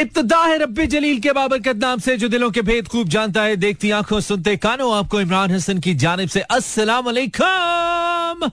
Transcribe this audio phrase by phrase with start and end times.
[0.00, 3.56] इब्तदा है रब्बी जलील के बाबरकत नाम से जो दिलों के भेद खूब जानता है,
[3.56, 8.50] देखती आँखों सुनते कानों। आपको इमरान हसन की जानब से अस्सलाम वालेकुम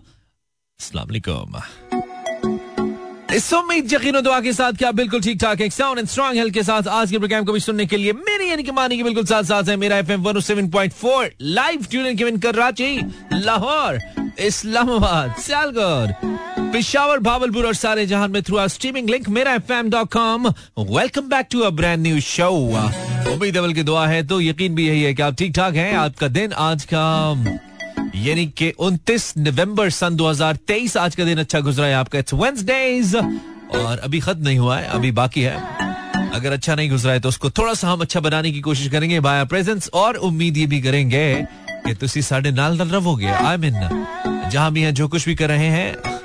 [3.33, 6.53] इस उम्मीद, यकीन दुआ के साथ क्या बिल्कुल ठीक ठाक एक साउंड एंड स्ट्रॉन्ग हेल्थ
[6.53, 9.03] के साथ आज के प्रोग्राम को भी सुनने के लिए मेरी यानी कि मानी की
[9.03, 12.97] बिल्कुल साथ साथ है। Mera FM 107.4 live tune in Karachi
[13.33, 13.99] Lahore
[14.39, 20.11] Islamabad Sialkot Peshawar, Bahawalpur और सारे जहान में through our streaming link Mera FM dot
[20.11, 20.47] com
[20.79, 22.49] welcome back to a brand new show
[23.31, 25.93] उम्मीद अवल की दुआ है तो यकीन भी यही है कि आप ठीक ठाक हैं
[25.97, 27.01] आपका दिन, आज का,
[28.15, 33.15] यानी कि 29 नवंबर सन 2023 आज का दिन अच्छा गुजरा है आपका। इट्स वेंसडेज
[33.15, 35.55] और अभी खत्म नहीं हुआ है, अभी बाकी है।
[36.33, 39.19] अगर अच्छा नहीं गुजरा है तो उसको थोड़ा सा हम अच्छा बनाने की कोशिश करेंगे
[39.19, 41.25] बाय प्रेजेंस और उम्मीद ये भी करेंगे
[41.85, 43.79] कि तुसी साढ़े नाल रहोगे आई मीन
[44.51, 46.19] जहाँ भी हैं, जो कुछ भी कर रहे हैं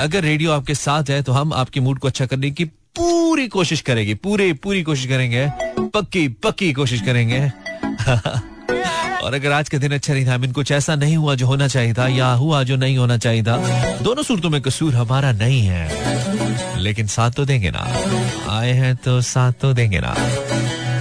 [0.00, 3.80] अगर रेडियो आपके साथ है तो हम आपके मूड को अच्छा करने की पूरी कोशिश
[3.80, 7.40] करेंगे। पूरे, पूरी कोशिश करेंगे। पक्की पक्की कोशिश करेंगे।
[9.22, 11.68] और अगर आज का दिन अच्छा नहीं था मीन कुछ ऐसा नहीं हुआ जो होना
[11.68, 13.56] चाहिए था, या हुआ जो नहीं होना चाहिए था,
[14.02, 15.88] दोनों सूरतों में कसूर हमारा नहीं है।
[16.78, 17.98] लेकिन साथ तो देंगे ना।
[18.58, 20.14] आए हैं तो साथ तो देंगे ना।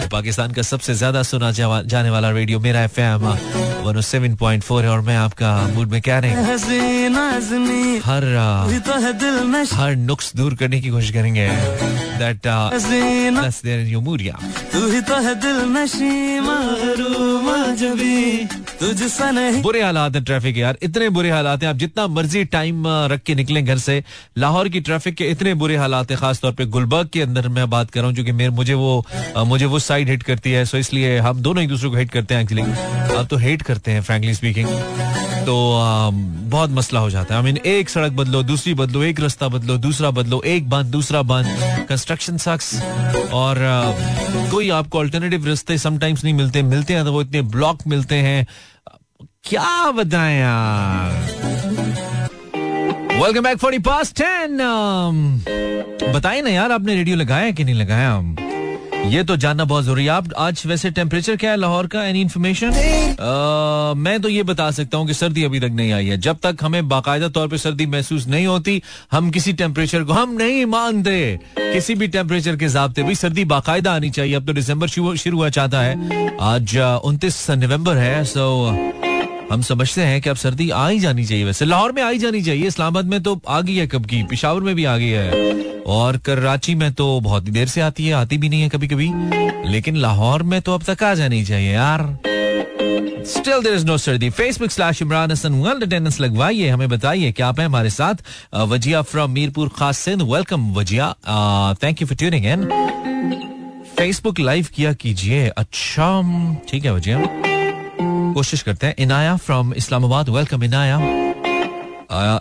[0.08, 3.28] पाकिस्तान का सबसे ज़्यादा सुना जाने वाला radio Mera F M
[3.84, 6.32] one seven point four है और मैं आपका मूड में कह रहे
[8.00, 8.24] हर
[8.80, 8.94] तो
[9.76, 11.50] हर नुक्स दूर करने की कोशिश करेंगे।
[12.18, 12.72] दैट uh,
[14.74, 15.02] तू ही
[15.36, 15.66] दिल
[18.80, 23.22] बुरे हालात हैं ट्रैफ़िक के यार, इतने बुरे हालात हैं, आप जितना मर्ज़ी टाइम रख
[23.26, 24.04] के निकलें घर से।
[24.38, 27.92] लाहौर की ट्रैफ़िक के इतने बुरे हालात हैं, खासतौर पे गुलबर्ग के अंदर मैं बात
[27.92, 29.06] कर रहा हूँ क्योंकि मुझे वो
[29.46, 32.36] मुझे वो साइड हिट करती है सो इसलिए हम दोनों एक दूसरे को हिट करते
[32.36, 32.64] हैं एक्चुअली
[33.18, 34.68] अब तो हेट करते हैं फ्रेंकली स्पीकिंग
[35.48, 35.56] तो
[36.52, 39.78] बहुत मसला हो जाता है। आई मीन एक सड़क बदलो, दूसरी बदलो, एक रास्ता बदलो,
[39.78, 42.74] दूसरा बदलो, एक बंद दूसरा बंद कंस्ट्रक्शन सक्स
[43.34, 43.58] और
[44.52, 48.46] कोई आपको अल्टरनेटिव रास्ते समटाइम्स नहीं मिलते। मिलते हैं तो वो इतने ब्लॉक मिलते हैं
[49.50, 51.12] क्या बताएँ यार?
[53.14, 54.58] Welcome back four past ten
[56.14, 58.36] बताइए ना यार, आपने रेडियो लगाया कि नहीं लगाया?
[59.10, 62.04] ये तो जानना बहुत ज़रूरी है। आप आज वैसे टेम्परेचर क्या है, लाहौर का?
[62.06, 62.68] एनी इन्फॉर्मेशन
[63.98, 66.58] मैं तो ये बता सकता हूँ कि सर्दी अभी तक नहीं आई है। जब तक
[66.62, 71.40] हमें बाकायदा तौर पे सर्दी महसूस नहीं होती, हम किसी टेम्परेचर को, हम नहीं मानते।
[71.58, 75.50] किसी भी टेम्परेचर के जबते भाई सर्दी बाकायदा आनी चाहिए। अब तो दिसंबर शुरू हुआ
[75.50, 78.46] चाहता है। आज उनतीस नवंबर है सो
[79.52, 82.42] हम समझते हैं कि अब सर्दी आ ही जानी चाहिए वैसे। लाहौर में आई जानी
[82.42, 84.22] चाहिए, इस्लामाबाद में तो आ गई है कब की?
[84.24, 88.08] पिशावर में भी आ गई है। और कराची में तो बहुत ही देर से आती
[88.08, 89.12] है, आती भी नहीं है कभी कभी
[89.72, 92.02] लेकिन लाहौर में तो अब तक आ जानी चाहिए यार।
[93.28, 97.48] स्टिल देर इज़ नो सर्दी। Facebook slash Imran Hasan world attendance लगवाइए, हमें बताइए क्या
[97.48, 98.16] आप हैं हमारे साथ।
[98.68, 100.22] Wajiya from Mirpur Khas Sindh.
[100.24, 101.14] Welcome Wajiya.
[101.84, 102.66] Thank you for tuning in
[103.98, 106.22] Facebook live किया कीजिए। अच्छा
[106.70, 107.57] ठीक है वजिया।
[108.38, 110.98] कोशिश करते हैं। Inaya from Islamabad welcome Inaya.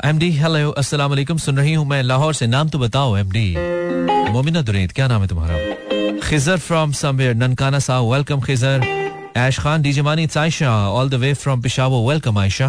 [0.05, 3.31] M D hello अस्सलाम वालेकुम सुन रही हूँ मैं लाहौर से। नाम तो बताओ एम
[3.31, 3.47] डी
[4.33, 5.57] मोमिना दुरेद, क्या नाम है तुम्हारा?
[6.23, 8.85] खिजर फ्रॉम समवेयर ननकाना सा वेलकम खिजर।
[9.37, 12.69] ऐश खान डी जमानी Ayesha all the way from Peshawar welcome Ayesha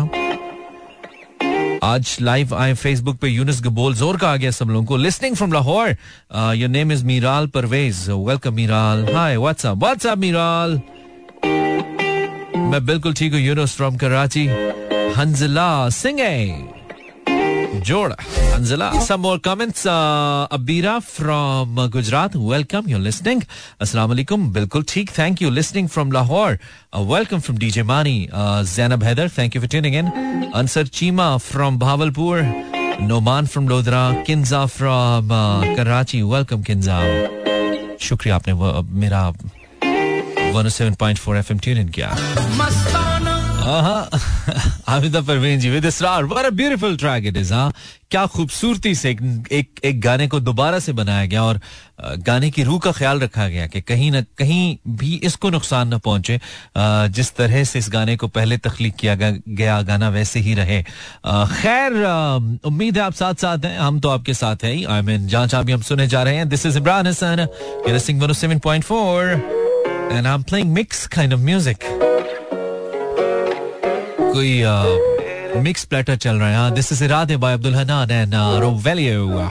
[1.84, 5.36] आज लाइव आए फेसबुक पे यूनिस गबोल ज़ोर का आ गया सब लोगों को। Listening
[5.36, 5.96] from Lahore.
[6.56, 10.82] Your name is Miral Parvez welcome Miral hi what's up what's up Miral
[12.72, 14.46] मैं बिल्कुल ठीक हूँ यूनुस फ्रॉम कराची
[15.18, 16.20] हंजला सिंह
[17.88, 22.98] जोड़। Hanzala some more comments Abira from Gujarat welcome you
[23.82, 25.52] अस्सलाम वालेकुम बिल्कुल ठीक। Thank you
[25.88, 26.58] from Lahore
[27.14, 28.18] welcome from DJ Mani
[28.76, 32.42] Zainab Haider thank you for tuning in Ansar Cheema from Bahawalpur
[33.08, 35.30] Noman from Lodhran Kinza from
[35.78, 37.00] Karachi welcome Kinza
[38.08, 38.54] शुक्रिया आपने
[39.00, 39.22] मेरा
[40.64, 42.10] 107.4 FM tune in किया।
[44.88, 46.24] Abida Parveen ji with Israr.
[46.24, 47.74] What a beautiful track it is हाँ।
[48.12, 51.60] क्या खूबसूरती से एक, एक एक गाने को दोबारा से बनाया गया और
[52.02, 55.98] गाने की रूह का ख्याल रखा गया कि कहीं ना कहीं भी इसको नुकसान न
[55.98, 56.40] पहुँचे।
[57.08, 60.84] जिस तरह से इस गाने को पहले तख्लीक किया गया गाना वैसे ही रहे।
[61.28, 61.94] खैर
[62.66, 65.64] उम्मीद है आप साथ साथ हैं। हम तो आपके साथ हैं आई मीन जहाँ जहाँ
[65.64, 67.48] भी हम सुने जा रहे हैं। This is Imran Hasan
[67.90, 69.67] Singh
[70.08, 71.78] 107.4 and I'm playing mix kind of music.
[74.34, 74.64] कोई
[75.62, 79.48] मिक्स uh, प्लेटर चल रहा है। This is Iraade by Abdul Hannan and Rovalio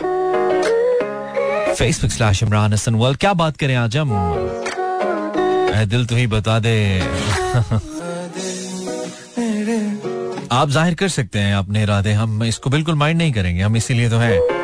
[1.78, 4.10] Facebook slash Imran Hasan world क्या बात करें आज हम?
[5.90, 7.00] दिल तो ही बता दे।
[10.52, 14.10] आप ज़ाहिर कर सकते हैं अपने इरादे हम इसको बिल्कुल माइंड नहीं करेंगे। हम इसीलिए
[14.10, 14.55] तो है।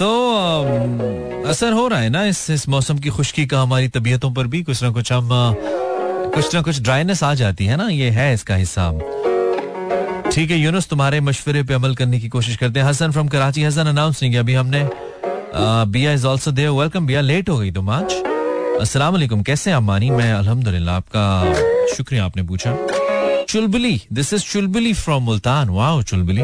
[0.00, 4.46] तो असर हो रहा है ना इस इस मौसम की खुश्की का हमारी तबीयतों पर
[4.46, 5.28] भी कुछ ना कुछ हम
[6.34, 9.02] कुछ ना कुछ ड्राइनेस आ जाती है ना, ये है इसका हिसाब
[10.34, 13.64] ठीक है, यूनुस, तुम्हारे मशवरे पे अमल करने की कोशिश करते हैं। हसन फ्रॉम कराची
[13.64, 14.88] हसन अनाउंस नहीं किया। अभी हमने
[15.92, 18.12] Bia is also there welcome Bia late हो गई तुम आज।
[18.80, 22.76] अस्सलाम कैसे आप मानी मैं, अल्हम्दुलिल्लाह, आपका शुक्रिया आपने पूछा।
[23.48, 25.68] Chulbuli this is Chulbuli from Multan.
[25.70, 26.42] Wow Chulbuli.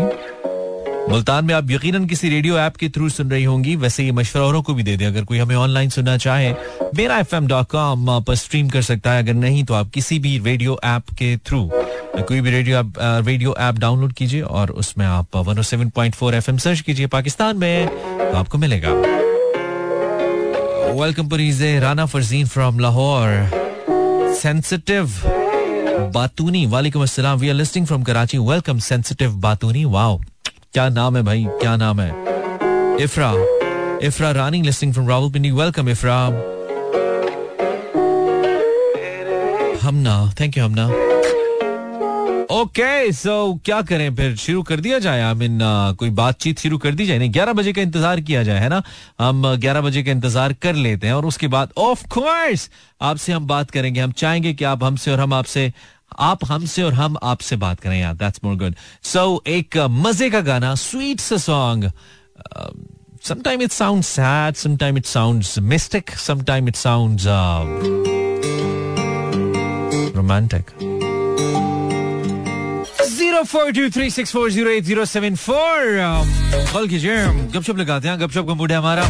[1.09, 4.45] Multan में आप यकीनन किसी रेडियो ऐप के थ्रू सुन रही होंगी वैसे ये मशवरा
[4.45, 6.53] औरों को भी दे दे। अगर कोई हमें ऑनलाइन सुनना चाहे
[6.97, 10.19] Mera F M dot com पर स्ट्रीम कर सकता है। अगर नहीं तो आप किसी
[10.19, 11.71] भी रेडियो ऐप के थ्रू
[12.19, 12.93] कोई भी रेडियो आप,
[13.27, 18.59] रेडियो ऐप डाउनलोड कीजिए और उसमें आप वन सेवन सर्च कीजिए पाकिस्तान में तो आपको
[18.59, 18.93] मिलेगा।
[21.01, 23.51] Welcome Pareeze Rana Farzeen from Lahore.
[24.41, 25.13] Sensitive
[26.15, 28.39] बातूनी। वालेकुम अस्सलाम। We are listening from Karachi.
[28.39, 30.21] Welcome sensitive बातूनी। Wow
[30.77, 31.45] क्या नाम है भाई?
[31.61, 32.09] क्या नाम है?
[33.03, 33.31] Ifra
[34.07, 36.17] Ifra Rani listening from Rawalpindi welcome Ifra.
[39.83, 40.87] Hamna thank you Hamna.
[42.55, 44.15] Okay so क्या करें?
[44.17, 45.59] फिर शुरू कर दिया जाए। आई मीन
[45.99, 48.83] कोई बातचीत शुरू कर दी जाए। नहीं, ग्यारह बजे का इंतज़ार किया जाए, है ना?
[49.21, 52.71] हम ग्यारह बजे का इंतज़ार कर लेते हैं और उसके बाद ऑफ़ कोर्स
[53.01, 55.73] आपसे हम बात करेंगे। हम चाहेंगे कि आप हमसे और हम आपसे
[56.19, 60.31] आप हमसे और हम आपसे बात करें यार दैट्स मोर गुड सो एक uh, मज़े
[60.31, 61.93] का गाना स्वीट सा song
[63.25, 67.25] sometime it sound sad sometime it sounds mystic sometime it sounds
[70.17, 70.65] romantic
[77.57, 79.05] गपशप लगाते हैं गपशप का मूड है हमारा।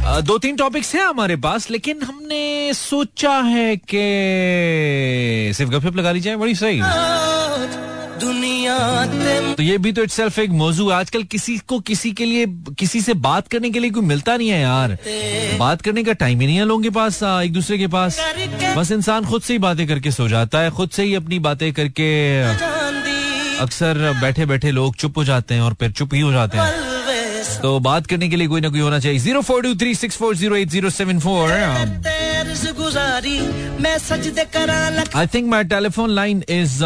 [0.00, 6.20] दो तीन टॉपिक्स हैं हमारे पास, लेकिन हमने सोचा है कि सिर्फ़ गपशप लगा ली
[6.20, 6.80] जाए, बड़ी सही।
[8.20, 8.78] दुनिया
[9.54, 12.46] तो ये भी तो इट सेल्फ एक मौजू आजकल किसी को किसी के लिए,
[12.78, 14.96] किसी से बात करने के लिए कोई मिलता नहीं है यार।
[15.58, 18.20] बात करने का टाइम ही नहीं है लोगों के पास एक दूसरे के पास।
[18.76, 21.72] बस इंसान खुद से ही बातें करके सो जाता है, खुद से ही अपनी बातें
[21.72, 22.10] करके
[23.60, 26.89] अक्सर बैठे बैठे लोग चुप हो जाते हैं और फिर चुप ही हो जाते हैं।
[27.62, 30.16] तो बात करने के लिए कोई ना कोई होना चाहिए। Zero four two three six
[30.16, 31.50] four zero eight zero seven four.
[35.16, 36.82] I think my telephone line is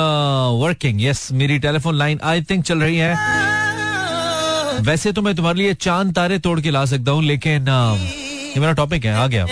[0.63, 3.13] working yes मेरी टेलीफोन लाइन आई थिंक चल रही है।
[4.83, 7.99] वैसे तो मैं तुम्हारे लिए चाँद तारे तोड़ के ला सकता हूँ लेकिन uh,
[8.55, 9.47] ये मेरा टॉपिक है आ गया।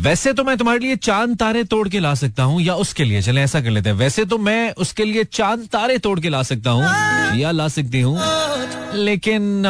[0.00, 3.22] वैसे तो मैं तुम्हारे लिए चाँद तारे तोड़ के ला सकता हूँ, या उसके लिए?
[3.22, 6.42] चले, ऐसा कर लेते हैं। वैसे तो मैं उसके लिए चाँद तारे तोड़ के ला
[6.44, 6.84] सकता हूँ,
[7.38, 8.18] या ला सकती हूँ,
[8.96, 9.66] लेकिन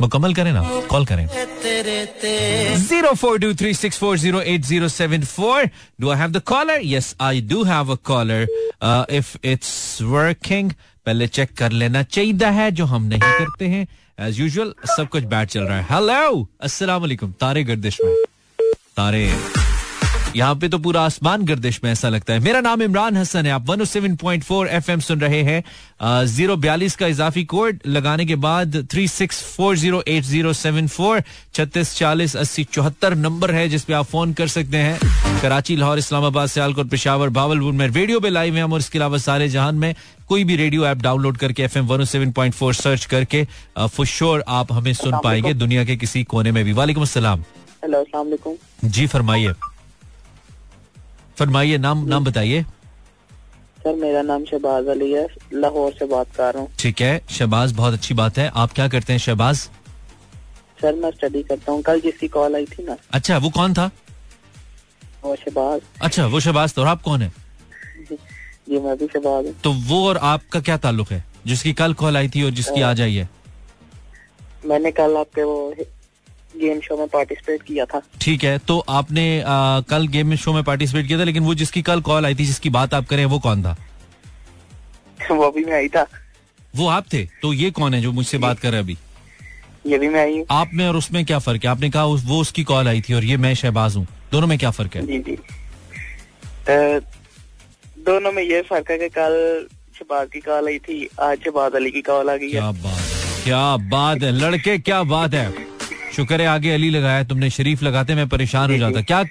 [0.00, 1.26] मुकम्मल करें ना, कॉल करें।
[2.78, 5.70] Zero four two three six four zero eight zero seven four.
[6.00, 8.46] Do I have the caller yes I do have a caller
[9.12, 10.70] if it's working
[11.06, 13.86] पहले चेक कर लेना। चाहिए है जो हम नहीं करते हैं।
[14.20, 17.06] एज यूजल सब कुछ बैठ चल रहा है। हेलो अस्सलाम
[17.40, 18.14] तारे गर्दिश में।
[18.96, 19.26] तारे।
[20.36, 23.52] यहाँ पे तो पूरा आसमान गर्दिश में ऐसा लगता है। मेरा नाम इमरान हसन है।
[23.52, 29.06] आप 107.4 एफएम सुन रहे हैं। ज़ीरो बयालीस का इजाफी कोड लगाने के बाद three
[29.08, 31.22] six four zero eight zero seven four
[31.54, 36.48] छत्तीस चालीस अस्सी चौहत्तर नंबर है जिसपे आप फ़ोन कर सकते हैं। कराची लाहौर इस्लामाबाद
[36.48, 39.94] सियालकोट पिशावर भावलपुर में रेडियो पे लाइव है हम और इसके अलावा सारे जहान में
[40.28, 43.44] कोई भी रेडियो ऐप डाउनलोड करके एफ़ एम फोर सर्च करके
[43.78, 47.44] फॉर श्योर आप हमें सुन पाएँगे दुनिया के किसी कोने में भी। वालेकुम असलम
[47.84, 49.52] हेलो जी फरमाइए।
[51.38, 52.62] फरमाइए नाम नाम बताइए।
[53.78, 57.72] सर मेरा नाम शहबाज अली है। लाहौर से बात कर रहा हूँ। ठीक है। शहबाज
[57.72, 59.56] बहुत अच्छी बात है। आप क्या करते हैं शहबाज?
[60.80, 63.90] सर मैं स्टडी करता हूँ। कल जिसकी कॉल आई थी ना। अच्छा वो कौन था?
[65.24, 67.32] वो शहबाज। अच्छा वो शहबाज तो और आप कौन है?
[68.68, 71.24] जी मैं भी शहबाज तो वो और आपका क्या ताल्लुक है?
[71.46, 73.28] जिसकी कल कॉल आई थी और जिसकी आज आई है।
[74.66, 75.74] मैंने कल आपके वो
[76.60, 80.62] गेम शो में पार्टिसिपेट किया था। ठीक है तो आपने आ, कल गेम शो में
[80.64, 83.38] पार्टिसिपेट किया था लेकिन वो जिसकी कल कॉल आई थी जिसकी बात आप करें वो
[83.38, 83.76] कौन था?
[85.30, 86.06] वो भी मैं आई था।
[86.76, 87.24] वो आप थे?
[87.42, 88.96] तो ये कौन है जो मुझसे बात कर रहे अभी?
[89.86, 91.70] ये भी मैं आई हूँ। आप में और उसमें क्या फ़र्क है?
[91.70, 94.70] आपने कहा वो उसकी कॉल आई थी और ये मैं शहबाज हूँ। दोनों में क्या
[94.70, 95.06] फ़र्क है?
[95.06, 95.36] जी जी।
[98.06, 99.66] दोनों में ये फ़र्क है कि कल
[99.98, 103.04] शहबाज की कॉल आई थी आज शहबाज अली की कॉल आ गई क्या बात
[103.44, 105.48] क्या बात है लड़के क्या बात है।
[106.12, 109.22] शुक्र है आगे अली लगाया तुमने शरीफ लगाते मैं परेशान हो जाता। क्या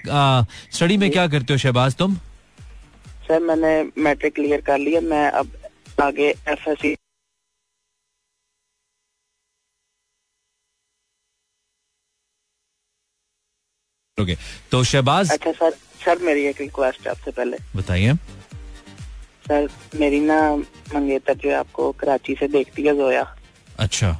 [0.73, 2.15] स्टडी में क्या करते हो शहबाज तुम?
[3.27, 5.51] सर मैंने मैट्रिक क्लियर कर लिया। मैं अब
[6.03, 6.95] आगे एफ़ एस सी
[14.17, 14.35] ओके
[14.71, 15.71] तो शहबाज अच्छा सर
[16.03, 18.13] सर मेरी एक रिक्वेस्ट है आपसे पहले। बताइए।
[19.47, 23.23] सर मेरी ना मंगेतर जो है आपको कराची से देखती है जोया।
[23.79, 24.11] अच्छा।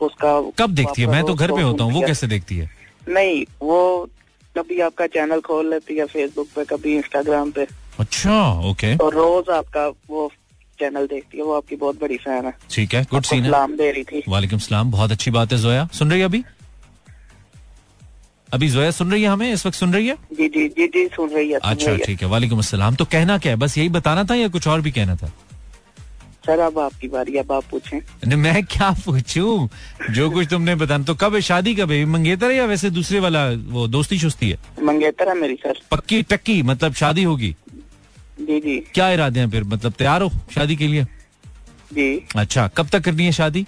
[0.00, 1.08] उसका कब देखती है?
[1.08, 2.70] मैं तो घर पे होता हूँ वो कैसे देखती है?
[3.08, 4.08] नहीं वो
[4.56, 7.66] कभी आपका चैनल खोल लेती है फेसबुक पे कभी इंस्टाग्राम पे।
[8.00, 10.30] अच्छा ओके और रोज आपका वो
[10.78, 13.90] चैनल देखती है वो आपकी बहुत बड़ी फ़ैन है। ठीक है गुड सीन सलाम दे
[13.90, 16.42] रही थी। वालेकुम सलाम बहुत अच्छी बात है जोया। सुन रही है अभी?
[18.48, 19.52] अभी जोया सुन रही है हमें?
[19.52, 20.14] इस वक्त सुन रही है?
[20.32, 23.52] जी जी जी जी सुन रही है अच्छा ठीक है वालेकुम अस्सलाम तो कहना क्या
[23.52, 23.58] है?
[23.58, 25.32] बस यही बताना था या कुछ और भी कहना था?
[26.46, 29.68] सर अब आपकी बारी अब आप पूछें। मैं क्या पूछूँ?
[30.10, 31.40] जो कुछ तुमने बताना तो कब है?
[31.40, 32.04] शादी कब है?
[32.04, 34.58] मंगेतर है या वैसे दूसरे वाला वो दोस्ती शुस्ती है?
[34.82, 37.54] मंगेतर है मेरी सर। पक्की टक्की मतलब शादी होगी?
[38.40, 39.64] जी जी। क्या इरादे हैं फिर?
[39.64, 41.04] मतलब तैयार हो शादी के लिए?
[41.92, 43.66] जी। अच्छा कब तक करनी है शादी?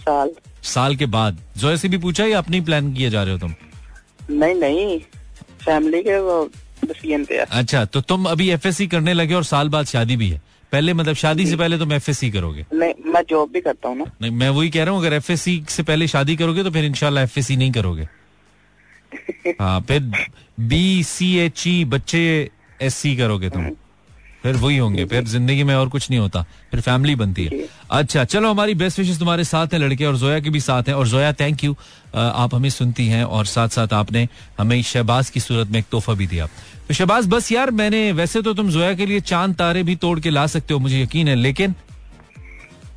[0.00, 0.30] साल।
[0.64, 3.54] साल के बाद। जोया से भी पूछा या अपनी प्लान किए जा रहे हो तुम?
[4.30, 4.98] नहीं नहीं।
[5.64, 6.50] फैमिली के वो
[7.50, 10.40] अच्छा तो तुम अभी एफएससी करने लगे और साल बाद शादी भी है।
[10.72, 12.66] पहले मतलब शादी से पहले तुम एफ़ करोगे?
[12.72, 15.32] नहीं मैं जॉब भी करता हूँ ना। नहीं मैं वही कह रहा हूँ अगर एफ़
[15.32, 18.08] एस सी से पहले शादी करोगे तो फिर इनशाला एफ़ एस सी नहीं करोगे।
[19.60, 20.00] हाँ फिर
[20.60, 22.50] बी सी एच ई बच्चे
[22.82, 23.70] एस सी करोगे तुम।
[24.42, 28.24] फिर वही होंगे, फिर ज़िंदगी में और कुछ नहीं होता, फिर फैमिली बनती है। अच्छा
[28.24, 31.08] चलो हमारी बेस्ट विशेष तुम्हारे साथ हैं, लड़के और जोया के भी साथ हैं, और
[31.08, 31.76] जोया थैंक यू
[32.14, 34.26] आप हमें सुनती हैं, और साथ साथ आपने
[34.58, 36.46] हमें शहबाज की सूरत में एक तोहफा भी दिया।
[36.88, 40.18] तो शहबाज, बस यार, मैंने, वैसे तो तुम जोया के लिए चाँद तारे भी तोड़
[40.20, 41.74] के ला सकते हो, मुझे यकीन है, लेकिन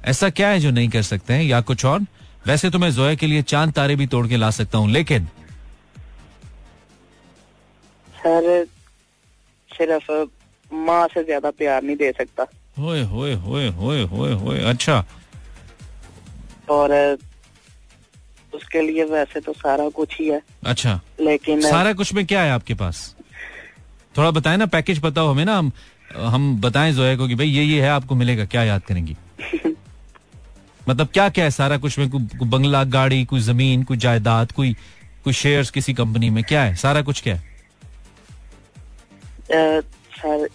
[0.06, 2.06] ऐसा क्या है जो नहीं कर सकते हैं, या कुछ और?
[2.48, 5.28] वैसे तो मैं जोया के लिए चाँद तारे भी तोड़ के ला सकता हूँ, लेकिन
[8.10, 8.66] सर,
[9.70, 10.12] सिर्फ़
[10.74, 12.46] माँ से ज़्यादा प्यार नहीं दे सकता।
[12.80, 15.04] होए होए होए होए होए होए अच्छा।
[16.70, 16.92] और
[18.54, 22.52] उसके लिए वैसे तो सारा कुछ ही है। अच्छा। लेकिन सारा कुछ में क्या है
[22.52, 23.16] आपके पास?
[24.18, 25.72] थोड़ा बताए ना पैकेज बताओ हमें ना हम
[26.16, 29.16] हम बताएँ जोया को कि भाई ये ये है आपको मिलेगा क्या याद करेंगी?
[30.90, 32.10] मतलब क्या क्या है सारा कुछ में?
[32.10, 34.74] कोई बंगला गाड़ी कोई ज़मीन कोई जायदाद कोई
[35.24, 36.76] कोई शेयर्स किसी कंपनी में क्या है?
[36.76, 37.54] सारा कुछ क्या है?
[40.17, 40.49] सर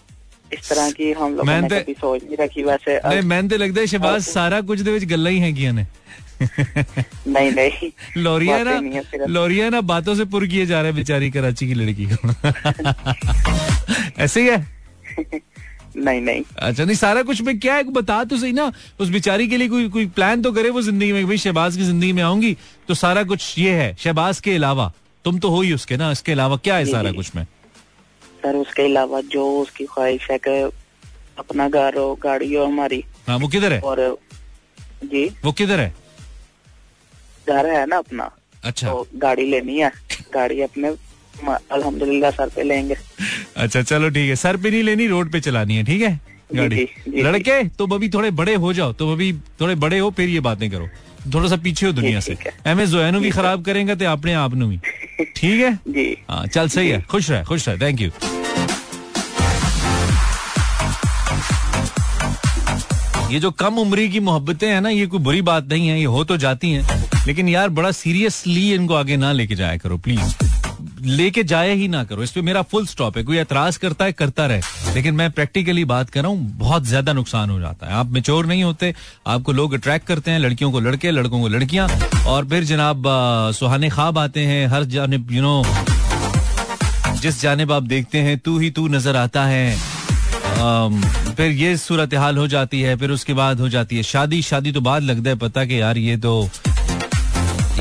[0.50, 3.22] इस तरह की हम लोगों मैं ने ते- कभी सोच नहीं रखी वैसे अब- ਨਹੀਂ
[3.24, 5.86] ਮੈਨੂੰ ਤੇ ਲੱਗਦਾ ਹੈ ਸ਼ਬਾਜ਼ ਸਾਰਾ ਕੁਝ ਦੇ ਵਿੱਚ ਗੱਲਾਂ ਹੀ ਹੈਗੀਆਂ ਨੇ
[7.28, 7.86] नहीं नहीं
[8.18, 10.96] लोरिया ना बातें नहीं है सिर्फ। लोरिया ना बातों से पुर किए जा रहे हैं
[10.96, 12.32] बेचारी कराची की लड़की को
[14.18, 14.58] ऐसे ही है
[15.98, 18.66] नहीं नहीं अच्छा नहीं सारा कुछ में क्या है बता तो सही ना
[19.00, 21.76] उस बेचारी के लिए कोई कोई प्लान तो करे वो जिंदगी में कि भाई शहबाज
[21.76, 22.52] की जिंदगी में आऊंगी
[22.88, 24.90] तो सारा कुछ ये है शहबाज के अलावा
[25.24, 27.44] तुम तो हो ही उसके ना इसके अलावा क्या है जी, सारा जी। कुछ में
[28.43, 30.59] सर उसके अलावा जो उसकी ख्वाहिश है कि
[31.39, 33.79] अपना घर हो गाड़ी हो हमारी। हाँ वो किधर है?
[33.81, 34.17] और
[35.03, 35.93] जी। वो किधर है?
[37.47, 38.29] घर है ना अपना।
[38.63, 39.91] अच्छा। तो गाड़ी लेनी है।
[40.33, 40.89] गाड़ी अपने
[41.71, 42.95] अल्हम्दुलिल्लाह सर पे लेंगे।
[43.57, 46.19] अच्छा चलो ठीक है। सर पे नहीं लेनी रोड पे चलानी है ठीक है?
[46.55, 49.31] गाड़ी। जी, जी, लड़के तुम अभी थोड़े बड़े हो जाओ। तुम अभी
[49.61, 50.87] थोड़े बड़े हो फिर ये बातें करो।
[51.33, 52.37] थोड़ा सा पीछे हो दुनिया से।
[52.67, 54.77] एम एस भी खराब करेंगे तो अपने आप नु भी।
[55.35, 55.73] ठीक है?
[55.87, 58.09] जी। हाँ चल सही है। खुश रहे खुश रहे। थैंक यू
[63.31, 66.05] ये जो कम उम्री की मोहब्बतें हैं ना ये कोई बुरी बात नहीं है ये
[66.05, 70.50] हो तो जाती हैं। लेकिन यार बड़ा सीरियसली इनको आगे ना लेके जाया करो प्लीज़
[71.03, 74.11] लेके जाया ही ना करो। इस पे मेरा फुल स्टॉप है। कोई एतराज़ करता है,
[74.11, 77.93] करता रहे। लेकिन मैं प्रैक्टिकली बात कर रहा हूँ, बहुत ज़्यादा नुकसान हो जाता है।
[77.93, 78.93] आप मेच्योर नहीं होते,
[79.27, 81.87] आपको लोग अट्रैक्ट करते हैं, लड़कियों को लड़के, लड़कों को लड़कियाँ।
[82.27, 83.03] और फिर जनाब
[83.55, 85.63] सुहाने ख्वाब आते हैं, हर जानब यू नो
[87.21, 89.75] जिस जानब आप देखते हैं, तू ही तू नज़र आता है।
[91.35, 94.71] फिर ये सूरत हाल हो जाती है, फिर उसके बाद हो जाती है। शादी शादी
[94.71, 96.49] तो बाद लगता है, पता कि यार ये तो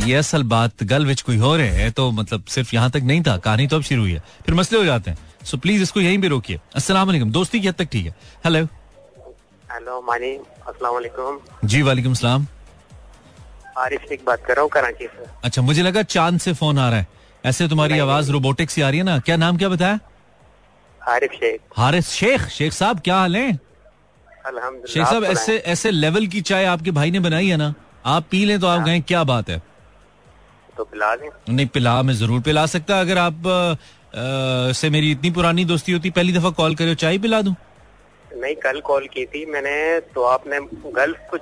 [0.00, 3.22] ये असल बात गल विच कोई हो रहे है तो मतलब सिर्फ़ यहाँ तक नहीं
[3.22, 6.00] था कहानी तो अब शुरू हुई है। फिर मसले हो जाते हैं। सो प्लीज़ इसको
[6.00, 8.14] यहीं पे रोकिए। अस्सलाम वालेकुम। दोस्ती की हद तक ठीक है।
[8.44, 8.64] हेलो
[9.72, 10.30] हेलो मानी।
[10.68, 12.46] अस्सलाम वालेकुम। जी वालेकुम सलाम।
[13.78, 16.88] आरिफ शेख बात कर रहा हूँ कराची से। अच्छा मुझे लगा चाँद से फ़ोन आ
[16.90, 17.06] रहा है।
[17.44, 19.18] ऐसे तुम्हारी आवाज़ रोबोटिक सी आ रही है ना?
[19.18, 19.98] क्या नाम क्या बताया?
[21.00, 22.48] आरिफ शेख। हारिस शेख?
[22.48, 23.52] शेख साहब क्या हाल है?
[24.88, 27.74] शेख साहब ऐसे ऐसे लेवल की चाय आपके भाई ने बनाई है ना?
[28.06, 29.62] आप पी लें तो आप कहें क्या बात है?
[30.80, 35.30] तो पिला दें। नहीं पिला मैं ज़रूर पिला सकता अगर आप अ, से मेरी इतनी
[35.30, 37.54] पुरानी दोस्ती होती पहली दफ़ा कॉल करे चाय पिला दूँ?
[38.24, 39.74] नहीं कल कॉल की थी मैंने
[40.14, 40.58] तो आपने
[40.96, 41.40] गर्ल्स कुछ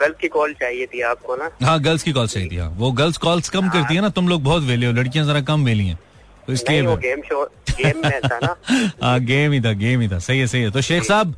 [0.00, 1.50] गर्ल्स की कॉल चाहिए थी आपको ना?
[1.62, 4.28] हाँ गर्ल्स की कॉल सही थी हाँ। वो गर्ल्स कॉल्स कम करती है ना तुम
[4.28, 5.98] लोग बहुत वेले हो लड़कियाँ जरा कम वेली हैं।
[6.46, 8.54] तो इसलिए गेम शो गेम में था ना।
[9.02, 11.34] हाँ गेम ही था गेम ही था सही है सही है। तो शेख साहब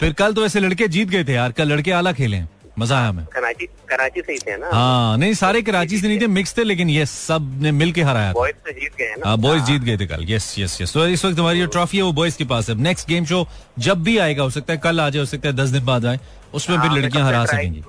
[0.00, 2.48] फिर कल तो ऐसे लड़के जीत गए थे यार कल लड़के आला खेले हैं।
[2.80, 4.70] मज़ा आया हमें। कराची कराची से ही थे ना?
[4.72, 8.32] हाँ नहीं सारे कराची से नहीं थे मिक्स थे लेकिन ये सबने मिल के हराया
[8.32, 9.28] बॉयज़ तो जीत गए ना?
[9.28, 11.96] हाँ बॉयज़ जीत गए थे कल। यस यस यस तो इस वक्त हमारी जो ट्रॉफी
[11.96, 13.46] है वो बॉयज़ के पास है। नेक्स्ट गेम शो
[13.78, 16.06] जब भी आएगा हो सकता है कल आ जाए हो सकता है दस दिन बाद
[16.06, 16.18] आए
[16.54, 17.82] उसमें हाँ, फिर लड़कियाँ हरा सकेंगी।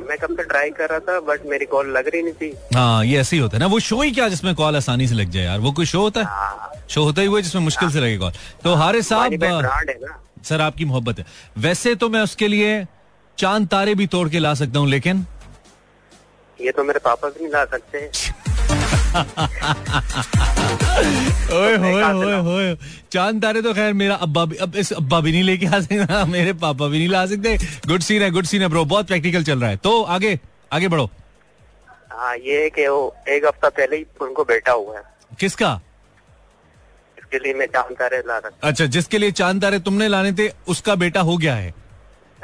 [0.00, 3.04] मैं कब से ट्राई कर रहा था बट मेरी कॉल लग रही नहीं थी। हाँ
[3.04, 5.30] ये ऐसे ही होता है ना। वो शो ही क्या जिसमें कॉल आसानी से लग
[5.30, 6.26] जाए यार। वो कोई शो होता है?
[6.26, 8.32] हाँ, शो होता ही हुआ जिसमें मुश्किल से लगे कॉल
[8.64, 11.24] तो हारे साहब है सर आपकी मोहब्बत है।
[11.58, 12.84] वैसे तो मैं उसके लिए
[13.38, 15.26] चाँद तारे भी तोड़ के ला सकता हूँ लेकिन?
[16.58, 18.10] ये तो मेरे पापा भी नहीं ला सकते।
[21.54, 22.74] ओए होए होए होए
[23.12, 26.24] चाँद तारे तो खैर मेरा अब्बा भी अब इस अब्बा भी नहीं लेके आ सकता
[26.26, 29.44] मेरे पापा भी नहीं ला सकते। गुड सीन है गुड सीन है ब्रो बहुत प्रैक्टिकल
[29.44, 30.38] चल रहा है। तो आगे
[30.72, 31.10] आगे बढ़ो।
[32.10, 35.04] हाँ ये है कि वो एक हफ़्ता पहले ही उनको बेटा हुआ है।
[35.40, 35.80] किसका?
[37.18, 40.50] इसके लिए मैं चाँद तारे ला सकता अच्छा जिसके लिए चाँद तारे तुमने लाने थे
[40.68, 41.74] उसका बेटा हो गया है।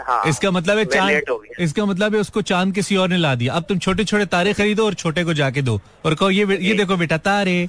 [0.07, 1.23] हाँ इसका मतलब है चाँद
[1.61, 4.53] इसका मतलब है उसको चाँद किसी और ने ला दिया अब तुम छोटे छोटे तारे
[4.53, 7.69] खरीदो और छोटे को जाके दो। और कहो ये ये देखो बेटा तारे।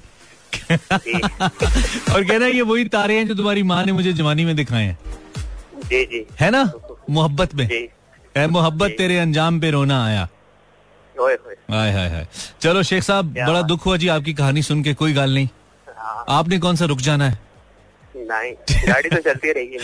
[0.72, 4.98] और कहना ये वही तारे हैं जो तुम्हारी माँ ने मुझे जवानी में दिखाए हैं।
[5.86, 6.72] जी जी। है ना?
[7.10, 7.66] मोहब्बत में।
[8.38, 10.28] है मोहब्बत तेरे अंजाम पे रोना आया।
[11.16, 12.28] हाय हाय हाय
[12.62, 15.48] चलो शेख साहब बड़ा दुख हुआ जी आपकी कहानी सुन के कोई गाल नहीं।
[15.98, 17.40] हाँ। आपने कौन सा रुक जाना है?
[18.16, 18.54] नहीं
[18.88, 19.78] गाड़ी तो चलती रहेगी।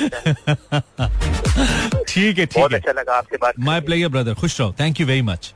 [2.17, 5.21] ठीक है ठीक है। अच्छा लगा आपसे बात प्लेयर ब्रदर खुश रहो। Thank you very
[5.21, 5.53] much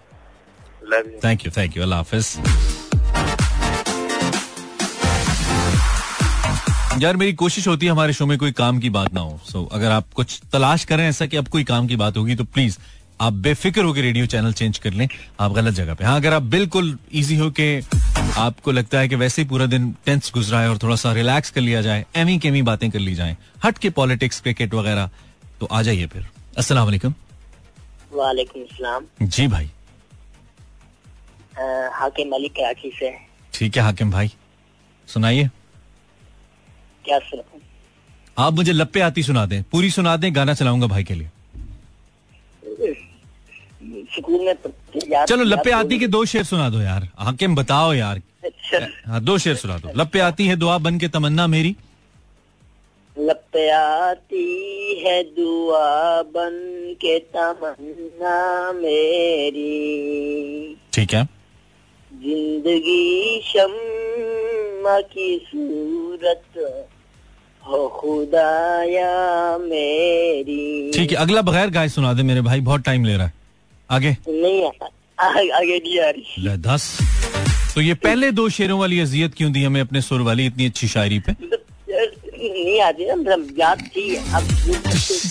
[1.23, 2.37] thank you thank you अल्लाह हाफिज
[7.01, 9.59] यार मेरी कोशिश होती है हमारे शो में कोई काम की बात ना हो। सो
[9.59, 12.43] so, अगर आप कुछ तलाश करें ऐसा कि अब कोई काम की बात होगी तो
[12.45, 12.77] प्लीज़
[13.21, 15.07] आप बेफिक्र होकर रेडियो चैनल चेंज कर लें।
[15.39, 17.69] आप गलत जगह पे। हाँ अगर आप बिल्कुल इजी हो के
[18.39, 21.49] आपको लगता है कि वैसे ही पूरा दिन टेंस गुजरा है और थोड़ा सा रिलैक्स
[21.49, 25.09] कर लिया जाए एमी केमी बातें कर ली जाए। हट के पॉलिटिक्स क्रिकेट वगैरह
[25.59, 26.27] तो आ जाइए फिर।
[26.57, 27.13] अस्सलाम वालेकुम।
[28.13, 29.69] वालेकुम सलाम। जी भाई।
[31.93, 33.11] हाकिम मलिक कराची से।
[33.53, 34.31] ठीक है हाकिम भाई।
[35.07, 35.49] सुनाइए।
[37.05, 37.59] क्या सुनाऊं
[38.37, 41.29] आप मुझे लप्पे आती सुना दें पूरी सुना दें गाना चलाऊँगा भाई के लिए।
[44.11, 44.69] स्कूल में तो
[45.25, 49.37] चलो लप्पे आती के दो शेर सुना दो यार। हाकिम बताओ यार। अच्छा। हाँ दो
[49.37, 51.75] शेर सुना दो। लप्पे आती है दुआ बन के तमन्ना मेरी।
[53.55, 56.51] लपे आती है दुआ बन
[57.01, 59.71] के तमन्ना मेरी।
[60.93, 61.23] ठीक है।
[62.13, 66.43] ज़िंदगी शम्मा की सूरत
[67.67, 73.15] हो खुदाया मेरी। ठीक है अगला बगैर गाय सुना दे मेरे भाई बहुत टाइम ले
[73.15, 73.33] रहा है।
[73.91, 74.87] आगे। नहीं आ-
[75.19, 76.99] आ- आगे नहीं आ रही। दस।
[77.75, 80.87] तो ये पहले दो शेरों वाली अजियत क्यों दी हमें अपने सुर वाली इतनी अच्छी
[80.87, 81.61] शायरी पे?
[82.43, 84.43] नहीं आती ना मतलब याद थी। अब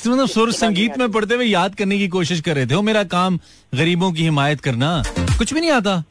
[0.07, 3.38] मतलब सुर संगीत में पढ़ते हुए याद करने की कोशिश कर रहे थे। मेरा काम
[3.75, 5.03] गरीबों की हिमायत करना
[5.38, 6.03] कुछ भी नहीं आता।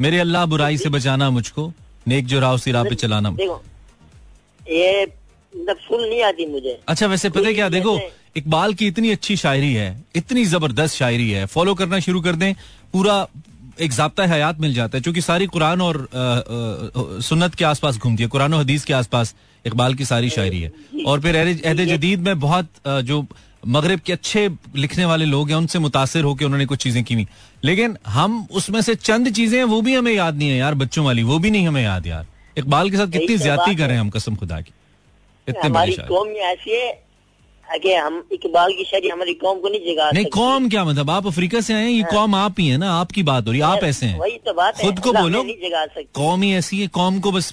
[0.00, 1.72] मेरे अल्लाह बुराई से बचाना मुझको
[2.08, 3.62] नेक जो राह उसी राह पे चलाना देखो
[4.70, 5.04] ये
[5.56, 7.68] मतलब सुन नहीं आती मुझे। अच्छा वैसे पता है क्या?
[7.68, 7.98] देखो
[8.36, 12.52] इकबाल की इतनी अच्छी शायरी है इतनी ज़बरदस्त शायरी है। फॉलो करना शुरू कर दें
[12.92, 13.26] पूरा
[13.80, 17.96] एक जबता हयात मिल जाता है क्योंकि सारी कुरान और अ, अ, सुन्नत के आसपास
[17.98, 20.72] घूमती है कुरान और हदीस के आसपास। इकबाल की सारी शायरी है।
[21.06, 22.68] और फिर अहद जदीद में बहुत
[23.04, 23.24] जो
[23.68, 27.26] मगरब के अच्छे लिखने वाले लोग हैं उनसे मुतासर होकर उन्होंने कुछ चीज़ें की।
[27.64, 31.04] लेकिन हम उसमें से चंद चीज़ें हैं वो भी हमें याद नहीं है यार बच्चों
[31.04, 34.10] वाली वो भी नहीं हमें याद यार। इकबाल के साथ कितनी ज़्यादा करें हैं हम
[34.10, 34.72] कसम खुदा की।
[35.48, 37.01] इतने बड़ी हमारी कौम में ऐसी है
[37.78, 41.10] कि हम इकबाल की शायरी हमारी कौम को नहीं जगा नहीं कौम क्या मतलब?
[41.10, 43.60] आप अफ्रीका से आए हैं ये कौम आप ही है ना आपकी बात हो रही
[43.60, 46.42] है आप ऐसे हैं। वही तो बात है। खुद को बोलो। नहीं जगा सकती। कौम
[46.42, 47.50] ही ऐसी है कौम को बस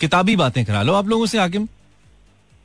[0.00, 1.68] किताबी बातें करा लो आप लोगों से हाकिम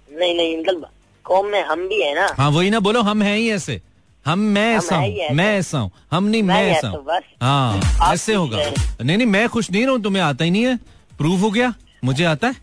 [0.09, 0.87] नहीं नहीं मतलब
[1.25, 3.81] कौम में हम भी है ना। हाँ वही ना बोलो हम है ही ऐसे।
[4.25, 8.57] हम मैं ऐसा हूँ मैं ऐसा हूँ। हम नहीं मैं ऐसा हूँ। हाँ ऐसे होगा।
[9.01, 10.75] नहीं नहीं मैं खुश नहीं रहूँ तुम्हें आता ही नहीं है।
[11.17, 11.73] प्रूफ हो गया?
[12.03, 12.55] मुझे आता है?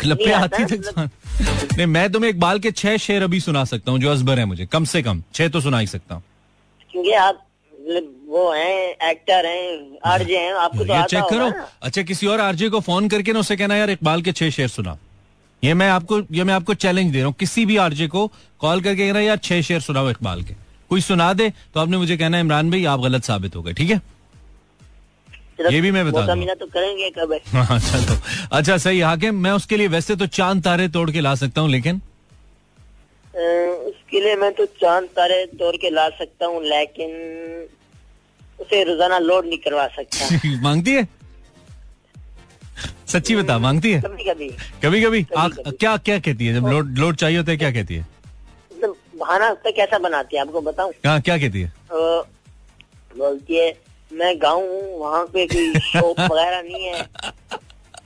[0.00, 3.98] क्लब आती तक मतलब- नहीं मैं तुम्हें इकबाल के छह शेर अभी सुना सकता हूँ
[4.00, 6.22] जो अजबर है मुझे कम से कम छह तो सुना ही सकता हूँ।
[6.90, 11.50] क्योंकि आप मतलब वो हैं एक्टर हैं आरजे हैं आपको तो आता चेक करो।
[11.82, 14.68] अच्छा किसी और आरजे को फ़ोन करके ना उसे कहना यार इकबाल के छह शेर
[14.68, 14.96] सुना।
[15.62, 18.26] ये मैं आपको ये मैं आपको चैलेंज दे रहा हूँ। किसी भी आरजे को
[18.60, 20.54] कॉल करके कहना यार छह शेर सुनाओ इकबाल के।
[20.90, 23.90] कोई सुना दे तो आपने मुझे कहना इमरान भाई आप गलत साबित हो गए। ठीक
[23.90, 24.00] है?
[25.72, 27.38] ये भी मैं बता मिला तो करेंगे कब है?
[27.52, 28.16] हाँ चलो
[28.52, 31.70] अच्छा सही हाकिम मैं उसके लिए वैसे तो चाँद तारे तोड़ के ला सकता हूँ
[31.70, 32.00] लेकिन?
[33.90, 37.10] उसके लिए मैं तो चाँद तारे तोड़ के ला सकता हूँ लेकिन
[38.60, 41.06] उसे रोज़ाना लोड नहीं करवा सकता। मांगती है?
[43.08, 44.00] सच्ची बता मांगती है?
[44.00, 44.48] कभी कभी।
[44.82, 45.22] कभी कभी?
[45.36, 46.54] कभी। क्या क्या कहती है?
[46.54, 48.06] जब लोड लोड चाहिए होता है क्या कहती है?
[48.72, 50.92] मतलब बहाना उसका कैसा बनाती है आपको बताऊँ?
[51.06, 51.72] हाँ क्या कहती है?
[53.18, 53.70] बोलती है
[54.12, 57.02] मैं गाँव हूँ वहाँ पे कोई शॉप वगैरह नहीं है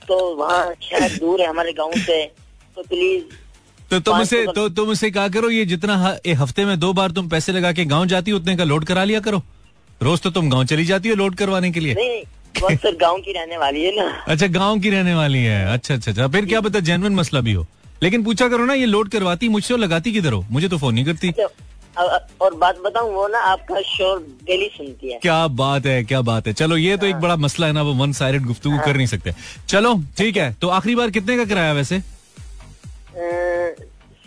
[0.07, 2.23] तो वहाँ शायद दूर है हमारे गाँव से
[2.75, 3.23] तो प्लीज़
[3.91, 7.11] तो तुम उसे तो तुम उसे कहा करो ये जितना ए, हफ़्ते में दो बार
[7.11, 9.41] तुम पैसे लगा के गाँव जाती हो उतने का लोड करा लिया करो।
[10.03, 12.23] रोज तो तुम गाँव चली जाती हो लोड करवाने के लिए। नहीं
[13.01, 16.27] गाँव की रहने वाली है ना। अच्छा गाँव की रहने वाली है। अच्छा अच्छा अच्छा।
[16.27, 17.65] फिर क्या पता जेनवन मसला भी हो।
[18.03, 20.45] लेकिन पूछा करो ना ये लोड करवाती मुझसे लगाती किधर हो?
[20.51, 21.51] मुझे तो फ़ोन नहीं करती। अब-
[21.97, 26.47] और बात बताऊँ वो ना आपका शोर डेली सुनती है। क्या बात है क्या बात
[26.47, 29.07] है। चलो ये तो एक बड़ा मसला है ना वो वन साइडेड गुफ्तगू कर नहीं
[29.07, 29.33] सकते।
[29.69, 31.99] चलो ठीक है तो आखिरी बार कितने का कराया वैसे?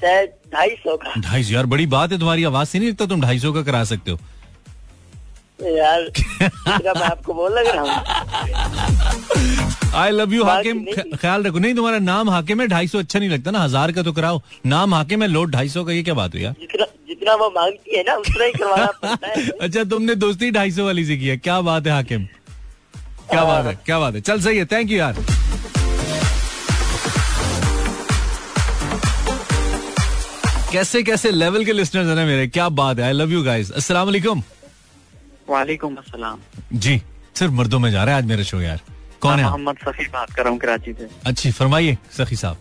[0.01, 3.21] ढाई सौ का। ढाई सौ यार बड़ी बात है तुम्हारी आवाज़ से नहीं लगता तुम
[3.23, 4.19] ढाई सौ का करा सकते हो।
[5.69, 6.01] यार
[6.41, 7.91] मैं आपको बोल लग रहा हूँ।
[9.95, 10.85] आई लव यू हाकिम
[11.17, 14.03] ख्याल रखो नहीं तुम्हारा नाम हाकिम है ढाई सौ अच्छा नहीं लगता ना हज़ार का
[14.03, 16.55] तो कराओ। नाम हाकिम है लोड ढाई सौ का ये क्या बात हुई यार?
[17.29, 20.85] जितना वो मांगती है ना उतना ही करवाना पड़ता है। अच्छा तुमने दोस्ती ढाई सौ
[20.85, 22.25] वाली से की है। क्या बात है हाकिम?
[23.31, 25.17] क्या बात है क्या बात है। चल सही है। थैंक यू यार।
[30.73, 32.47] कैसे कैसे लेवल के लिसनर्स हैं ना मेरे?
[32.49, 34.43] क्या बात है। आई लव यू गाइस अस्सलाम वालेकुम
[35.49, 36.41] वालेकुम अस्सलाम।
[36.75, 37.01] जी
[37.35, 38.81] सिर्फ़ मर्दों में जा रहा है आज मेरा शो यार।
[39.21, 42.57] कौन है मोहम्मद सफी बात कर रहा हूँ कराची से। अच्छी फरमाइए सखी साहब।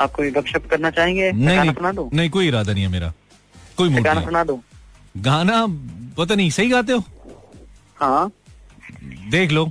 [0.00, 1.30] आप कोई गपशप करना चाहेंगे?
[1.32, 2.10] नहीं गाना सुना दूँ?
[2.14, 3.12] नहीं कोई इरादा नहीं है मेरा।
[3.76, 4.56] कोई मूड गाना नहीं सुना दूँ?
[4.56, 5.64] है। गाना
[6.18, 7.04] पता नहीं सही गाते हो?
[7.96, 8.30] हाँ।
[9.30, 9.64] देख लो।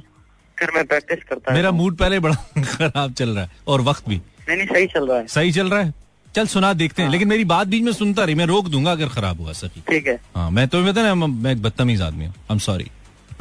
[0.57, 4.15] फिर मैं प्रैक्टिस करता मेरा मूड पहले बड़ा खराब चल रहा है और वक्त भी।
[4.17, 5.93] नहीं नहीं सही चल रहा है। सही चल रहा है?
[6.35, 9.07] चल सुना देखते हैं। लेकिन मेरी बात बीच में सुनता रही मैं रोक दूँगा अगर
[9.09, 12.33] खराब हुआ सखी। ठीक है। हाँ मैं तो पता ना मैं एक बदतमीज आदमी हूँ।
[12.33, 12.89] आई एम सॉरी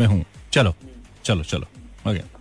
[0.00, 0.74] मैं हूँ। चलो
[1.24, 1.66] चलो चलो।
[2.10, 2.37] ओके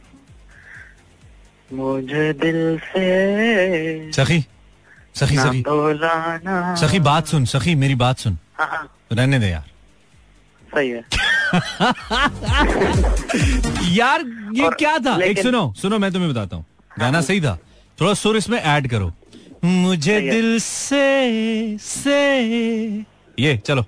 [1.73, 4.45] मुझे दिल से सखी
[5.15, 5.63] सखी सखी।
[6.81, 9.65] सखी बात सुन सखी मेरी बात सुन। हाँ हाँ। रहने दे यार।
[10.75, 11.03] सही है।
[13.95, 14.21] यार
[14.53, 15.23] ये क्या था?
[15.23, 16.65] एक सुनो सुनो मैं तुम्हें बताता हूँ।
[16.99, 17.59] गाना सही था।
[18.01, 19.13] थोड़ा सुर इसमें ऐड करो।
[19.65, 23.05] मुझे दिल से से।
[23.39, 23.85] ये चलो।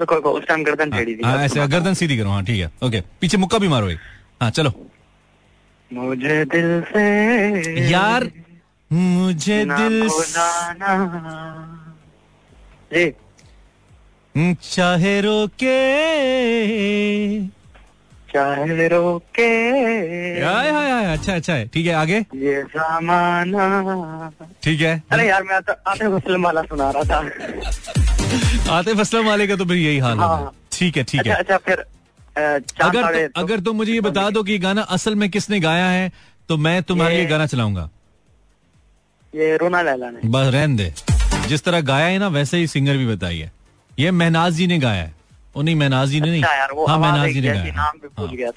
[0.00, 3.98] ऐसे गर्दन सीधी करो। हाँ ठीक है। ओके पीछे मुक्का भी मारो एक।
[4.42, 4.72] हाँ चलो।
[5.94, 7.04] मुझे दिल से
[7.90, 8.30] यार
[8.92, 10.08] मुझे ना दिल
[12.92, 13.12] से
[14.62, 15.78] चाहे रोके।
[18.32, 19.48] चाहे रोके।
[20.44, 23.66] हाय हाय हाय अच्छा अच्छा है। ठीक है आगे। ये जमाना।
[24.62, 27.18] ठीक है। अरे यार मैं आते आते फ़िल्म वाला सुना रहा था।
[28.78, 31.38] आतिफ असलम वाले का तो फिर यही हाल होगा। हाँ। ठीक है ठीक अच्छा है।
[31.38, 31.93] अच्छा फिर अ, चाँद
[32.36, 36.12] अगर तो, अगर तुम मुझे ये बता दो कि गाना असल में किसने गाया है
[36.48, 37.90] तो मैं तुम्हारे ये- लिए गाना चलाऊँगा।
[39.34, 40.92] ये रोना लैला ने। बस रहन दे।
[41.48, 43.50] जिस तरह गाया है ना वैसे ही सिंगर भी बताइए
[43.98, 45.14] ये महनाज जी ने गाया है।
[45.56, 48.50] ओ नहीं महनाज जी ने नहीं। अच्छा हाँ महनाज जी ने गाया है।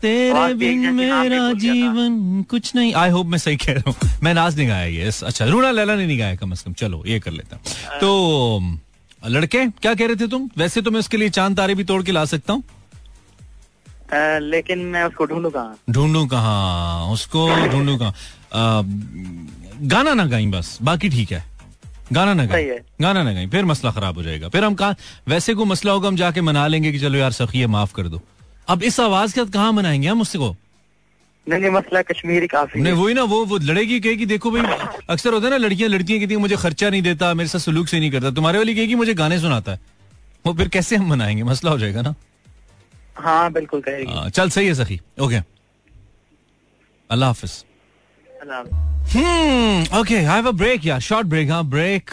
[0.00, 3.94] तेरे बिन मेरा। जीवन कुछ नहीं। आई होप मैं सही कह रहा हूँ।
[4.24, 7.20] महनाज ने गाया ये। अच्छा रूना लैला ने नहीं गाया कम से कम। चलो ये
[7.20, 7.64] कर लेता हूँ।
[8.00, 10.50] तो लड़के क्या कह रहे थे तुम?
[10.58, 12.62] वैसे तो मैं उसके लिए चाँद तारे भी तोड़ के ला सकता हूँ।
[14.12, 15.76] लेकिन मैं उसको ढूंढू कहाँ?
[15.90, 17.12] ढूंढू कहाँ?
[17.12, 18.14] उसको ढूंढू कहाँ?
[19.82, 21.44] गाना ना गाई बस बाकी ठीक है।
[22.12, 22.64] गाना ना गाई
[23.00, 24.94] गाना ना गाई फिर मसला खराब हो जाएगा। फिर हम कहा
[25.28, 28.08] वैसे को मसला होगा हम जाके मना लेंगे कि चलो यार सखी है माफ़ कर
[28.08, 28.20] दो।
[28.68, 30.56] अब इस आवाज़ के साथ कहाँ मनाएँगे हम उसको?
[31.46, 34.62] नहीं नहीं मसला कश्मीरी काफ़ी नहीं वही ना वो वो लड़ेगी कहेगी देखो भाई
[35.10, 37.88] अक्सर होता है ना लड़कियाँ लड़कियाँ कहती हैं मुझे खर्चा नहीं देता मेरे साथ सलूक
[37.88, 39.80] से नहीं करता। तुम्हारे वाली कहेगी मुझे गाने सुनाता है।
[40.46, 41.42] वो फिर कैसे हम मनाएँगे?
[41.42, 42.14] मसला हो जाएगा ना।
[43.20, 45.40] हाँ बिल्कुल कहेगी हाँ, चल सही है सखी। ओके
[47.10, 47.64] अल्लाह हाफिज।
[49.12, 52.10] Hmm okay have a break यार शॉर्ट ब्रेक हाँ ब्रेक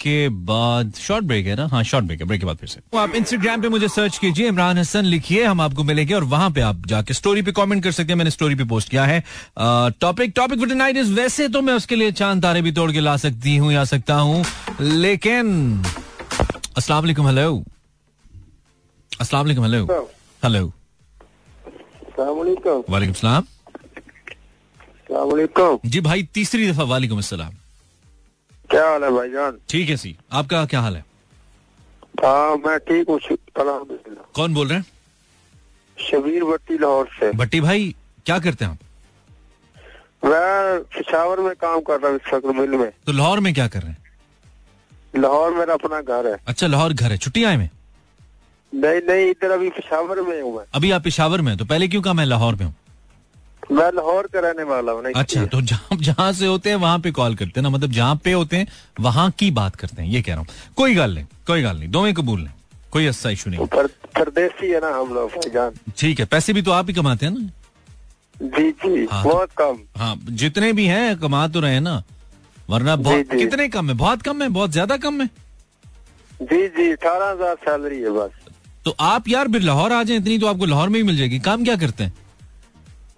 [0.00, 1.66] के बाद शॉर्ट ब्रेक है ना?
[1.72, 4.18] हाँ शॉर्ट ब्रेक है ब्रेक के बाद फिर से। तो आप इंस्टाग्राम पे मुझे सर्च
[4.18, 7.82] कीजिए इमरान हसन लिखिए हम आपको मिलेंगे और वहाँ पे आप जाके स्टोरी पे कमेंट
[7.84, 9.22] कर सकते हैं मैंने स्टोरी पे पोस्ट किया है।
[10.00, 13.00] Topic topic for night is वैसे तो मैं उसके लिए चाँद तारे भी तोड़ के
[13.00, 14.44] ला सकती हूँ या सकता हूँ
[14.80, 15.82] लेकिन
[16.76, 17.62] अस्सलाम वालेकुम हेलो
[19.12, 20.10] अस्सलाम वालेकुम हेलो
[20.44, 20.66] हेलो
[22.88, 23.44] वालेकुम सलाम
[25.90, 27.52] जी भाई तीसरी दफ़ा वालेकुम अस्सलाम।
[28.70, 31.04] क्या हाल है भाईजान ठीक है सी। आपका क्या हाल है?
[32.24, 33.18] हाँ मैं ठीक हूँ
[34.34, 34.84] कौन बोल रहे हैं?
[35.98, 37.94] शबीर भट्टी लाहौर से। भट्टी भाई
[38.26, 38.78] क्या करते हैं आप?
[40.24, 43.68] मैं पिशावर में काम कर रहा हूँ इस वक्त मिल में। तो लाहौर में क्या
[43.68, 43.98] कर रहे हैं?
[45.14, 47.68] लाहौर मेरा अपना घर है। अच्छा लाहौर घर है। छुट्टी आए में?
[48.74, 52.02] नहीं नहीं इधर अभी पिशावर में हूँ मैं। अभी आप पिशावर में तो पहले क्यों
[52.02, 52.74] कहा मैं लाहौर में हूँ?
[53.72, 57.10] मैं लाहौर का रहने वाला हूँ अच्छा तो जहाँ जहाँ से होते हैं वहाँ पे
[57.18, 58.66] कॉल करते हैं ना मतलब जहाँ पे होते हैं
[59.00, 61.88] वहाँ की बात करते हैं ये कह रहा हूँ। कोई गल नहीं कोई गल नहीं
[61.90, 62.52] दोवें कबूल नहीं
[62.92, 65.30] कोई ऐसा इशू नहीं पर, परदेसी है ना हम लोग
[65.98, 67.50] ठीक है पैसे भी तो आप ही कमाते हैं ना?
[68.36, 72.02] जी जी हाँ, बहुत कम। हाँ जितने भी हैं कमा तो रहे हैं ना
[72.70, 73.94] वरना बहुत। कितने कम है?
[73.96, 75.26] बहुत कम है बहुत ज़्यादा कम है?
[76.42, 78.30] जी जी अठारह हज़ार सैलरी है बस।
[78.84, 81.38] तो आप यार फिर लाहौर आ जाए इतनी तो आपको लाहौर में ही मिल जाएगी।
[81.40, 82.12] काम क्या करते हैं?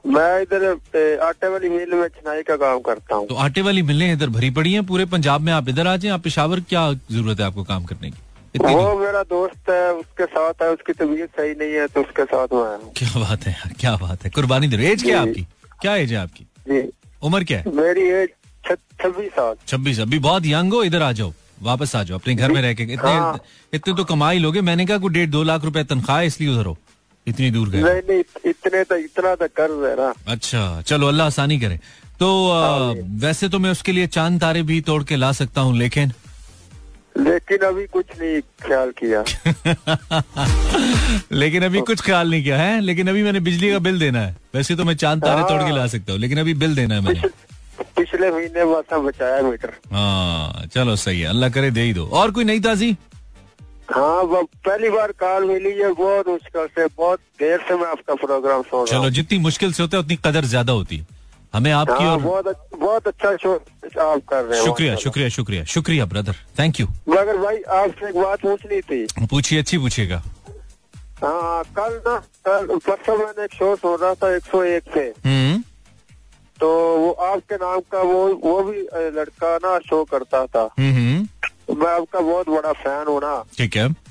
[0.07, 4.13] मैं इधर आटे वाली मिल में छिनाई का काम करता हूँ। तो आटे वाली मिलें
[4.13, 7.41] इधर भरी पड़ी हैं पूरे पंजाब में आप इधर आ जाएँ आप पेशावर क्या ज़रूरत
[7.41, 8.19] है आपको काम करने की?
[8.57, 12.53] वो मेरा दोस्त है उसके साथ है उसकी तबीयत सही नहीं है तो उसके साथ
[12.53, 15.43] मैं क्या बात है क्या बात है। कुर्बानी दे एज क्या आपकी?
[15.81, 16.45] क्या एज है आपकी?
[16.69, 16.81] जी।
[17.23, 17.73] उम्र क्या है?
[17.77, 18.29] मेरी एज
[18.65, 22.53] छब्बीस साल। छब्बीस अभी बहुत यंग हो इधर आ जाओ। वापस आ जाओ अपने घर
[22.53, 23.39] में रह के। इतने हाँ।
[23.73, 26.67] इतने तो कमाई लोगे। मैंने कहा कोई डेढ़ दो लाख रुपए तनख्वाह है इसलिए उधर
[26.67, 26.77] हो
[27.27, 31.27] इतनी दूर गए। नहीं नहीं इतने तो इतना तो कर्ज है ना। अच्छा चलो अल्लाह
[31.27, 31.79] आसानी करे।
[32.21, 35.61] तो आ, हाँ वैसे तो मैं उसके लिए चाँद तारे भी तोड़ के ला सकता
[35.61, 36.13] हूँ लेकिन?
[37.19, 39.25] लेकिन अभी कुछ नहीं ख्याल किया।
[41.33, 42.81] लेकिन अभी कुछ ख्याल नहीं किया है?
[42.81, 45.77] लेकिन अभी मैंने बिजली का बिल देना है। वैसे तो मैं चाँद तारे तोड़ के
[45.77, 47.21] ला सकता हूँ लेकिन अभी बिल देना है मैंने।
[47.97, 52.31] पिछले महीने बस बचाया मीटर। हाँ चलो सही है अल्लाह करे दे ही दो। और
[52.31, 52.97] कोई नई ताजी?
[53.91, 58.15] हाँ वो पहली बार कॉल मिली है बहुत मुश्किल से बहुत देर से मैं आपका
[58.15, 61.07] प्रोग्राम सुन रहा चलो जितनी मुश्किल से होता है उतनी कदर ज़्यादा होती है।
[61.55, 65.29] हमें आपकी हाँ और बहुत अच्छ- बहुत अच्छा शो आप कर रहे हो शुक्रिया शुक्रिया
[65.37, 70.23] शुक्रिया शुक्रिया ब्रदर थैंक यू मगर भाई आपसे एक बात पूछनी थी। पूछिए अच्छी पूछिएगा।
[71.23, 72.17] हाँ कल ना
[72.49, 75.63] कल परसों मैंने एक शो सुन रहा था एक 101 पे। हम्म।
[76.61, 81.29] तो वो आपके नाम का वो वो भी लड़का ना शो करता था। हम्म, हम्म।
[81.83, 84.06] मैं आपका बहुत बड़ा फ़ैन हूँ ना। ठीक है।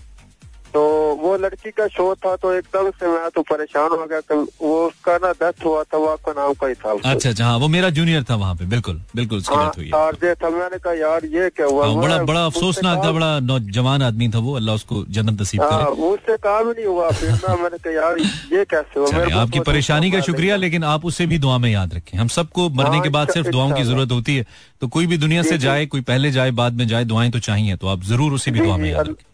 [0.76, 0.82] तो
[1.22, 4.20] वो लड़की का शो था तो एकदम से मैं तो परेशान हो गया
[4.62, 7.58] वो उसका ना डेथ हुआ था वो आपका नाम का ही था अच्छा अच्छा हाँ
[7.64, 10.78] वो मेरा जूनियर था वहाँ पे बिल्कुल बिल्कुल उसकी हाँ डेथ हुई आरजे था मैंने
[10.78, 11.86] कहा यार ये क्या हुआ?
[11.88, 15.70] हाँ, बड़ा बड़ा अफसोसनाक था बड़ा नौजवान आदमी था वो अल्लाह उसको जन्नत नसीब हाँ
[15.86, 18.20] करे। उससे काम ही नहीं हुआ फिर ना मैंने कहा यार
[18.54, 19.42] ये कैसे हुआ?
[19.42, 22.70] आपकी तो परेशानी का शुक्रिया लेकिन आप उसे भी दुआ में याद रखें। हम सबको
[22.82, 24.46] मरने के बाद सिर्फ़ दुआओं की ज़रूरत होती है
[24.82, 27.76] तो कोई भी दुनिया से। जाए कोई पहले जाए बाद में जाए दुआएँ तो चाहिए
[27.78, 29.34] तो आप ज़रूर उसे भी दुआ में याद रखें।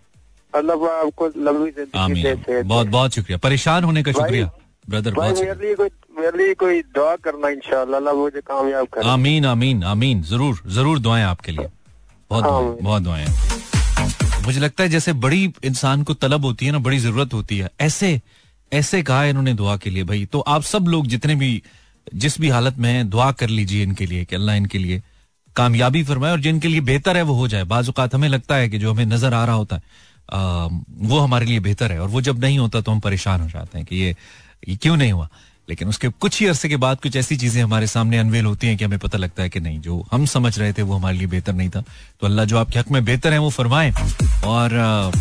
[0.53, 4.49] अल्लाह आपको लंबी ज़िंदगी बहुत बहुत शुक्रिया। परेशान होने का शुक्रिया
[4.85, 5.37] ब्रदर बहुत
[6.19, 11.51] मेरे कोई दुआ करना इंशाल्लाह मुझे कामयाब करे। आमीन आमीन आमीन। ज़रूर ज़रूर दुआएँ आपके
[11.51, 11.67] लिए।
[12.31, 13.27] बहुत दुआएँ बहुत दुआएँ।
[14.45, 17.69] मुझे लगता है जैसे बड़ी इंसान को तलब होती है ना बड़ी ज़रूरत होती है।
[17.81, 18.19] ऐसे
[18.71, 21.61] ऐसे कहा इन्होंने दुआ के लिए भाई। तो आप सब लोग जितने भी
[22.15, 25.01] जिस भी हालत में हैं दुआ कर लीजिए इनके लिए कि अल्लाह इनके लिए
[25.55, 28.69] कामयाबी फरमाए और जिनके लिए बेहतर है वो हो जाए। बाज औकात हमें लगता है
[28.69, 29.81] कि जो हमें नज़र आ रहा होता है
[30.31, 33.77] वो हमारे लिए बेहतर है। और वो जब नहीं होता तो हम परेशान हो जाते
[33.77, 34.15] हैं कि ये,
[34.69, 35.29] ये क्यों नहीं हुआ?
[35.69, 38.77] लेकिन उसके कुछ ही अरसे के बाद कुछ ऐसी चीज़ें हमारे सामने अनवेल होती हैं
[38.77, 41.27] कि हमें पता लगता है कि नहीं जो हम समझ रहे थे वो हमारे लिए
[41.27, 41.81] बेहतर नहीं था।
[42.21, 43.91] तो अल्लाह जो आपके हक में बेहतर है वो फरमाए।
[44.45, 45.11] और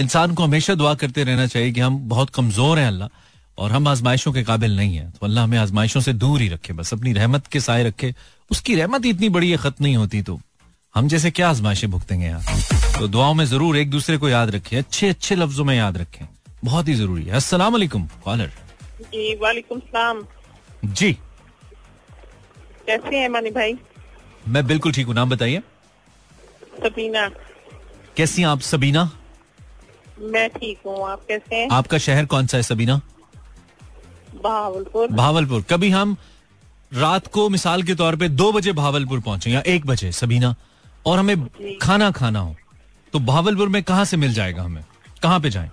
[0.00, 3.08] इंसान को हमेशा दुआ करते रहना चाहिए कि हम बहुत कमज़ोर हैं अल्लाह
[3.58, 6.72] और हम आजमाइशों के काबिल नहीं है। तो अल्लाह हमें आजमाइशों से दूर ही रखे
[6.72, 8.14] बस अपनी रहमत के साय रखे।
[8.50, 10.40] उसकी रहमत इतनी बड़ी है खत नहीं होती तो।
[10.94, 12.42] हम जैसे क्या आजमाइशें भुगतेंगे यार?
[12.98, 16.26] तो दुआओं में ज़रूर एक दूसरे को याद रखें अच्छे अच्छे लफ्जों में याद रखें।
[16.64, 18.50] बहुत ही ज़रूरी है। अस्सलाम वालेकुम कॉलर।
[19.02, 20.22] जी वालेकुम सलाम।
[20.84, 21.12] जी।
[22.86, 23.74] कैसे हैं मानी भाई?
[24.48, 25.62] मैं बिल्कुल ठीक हूँ। नाम बताइए।
[26.82, 27.28] सबीना।
[28.16, 29.10] कैसी हैं आप सबीना?
[30.20, 31.68] मैं ठीक हूँ। आप कैसे हैं?
[31.72, 33.00] आपका शहर कौन सा है सबीना?
[34.42, 36.16] बहावलपुर भावलपुर। कभी हम
[36.92, 40.54] रात को मिसाल के तौर पे दो बजे भावलपुर पहुँचे या एक बजे सबीना?
[41.06, 42.54] और हमें खाना खाना हो
[43.12, 44.84] तो भावलपुर में कहाँ से मिल जाएगा हमें?
[45.22, 45.70] कहाँ पे जाए?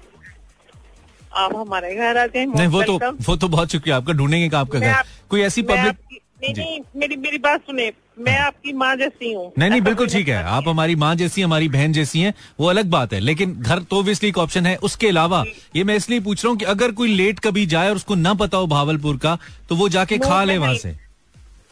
[1.33, 4.59] आप हमारे घर आते हैं नहीं वो तो वो तो बहुत शुक्रिया आपका ढूंढेंगे का
[4.59, 5.97] आपका घर। कोई ऐसी पब्लिक
[6.41, 10.27] नहीं नहीं मेरी मेरी बात सुने। मैं आपकी माँ जैसी हूँ। नहीं नहीं बिल्कुल ठीक
[10.29, 13.79] है। आप हमारी माँ जैसी हमारी बहन जैसी हैं वो अलग बात है। लेकिन घर
[13.81, 15.43] तो ऑब्वियसली एक ऑप्शन है। उसके अलावा
[15.75, 18.33] ये मैं इसलिए पूछ रहा हूँ कि अगर कोई लेट कभी जाए और उसको ना
[18.33, 19.37] पता हो भावलपुर का
[19.69, 20.95] तो वो जाके खा ले। वहाँ से।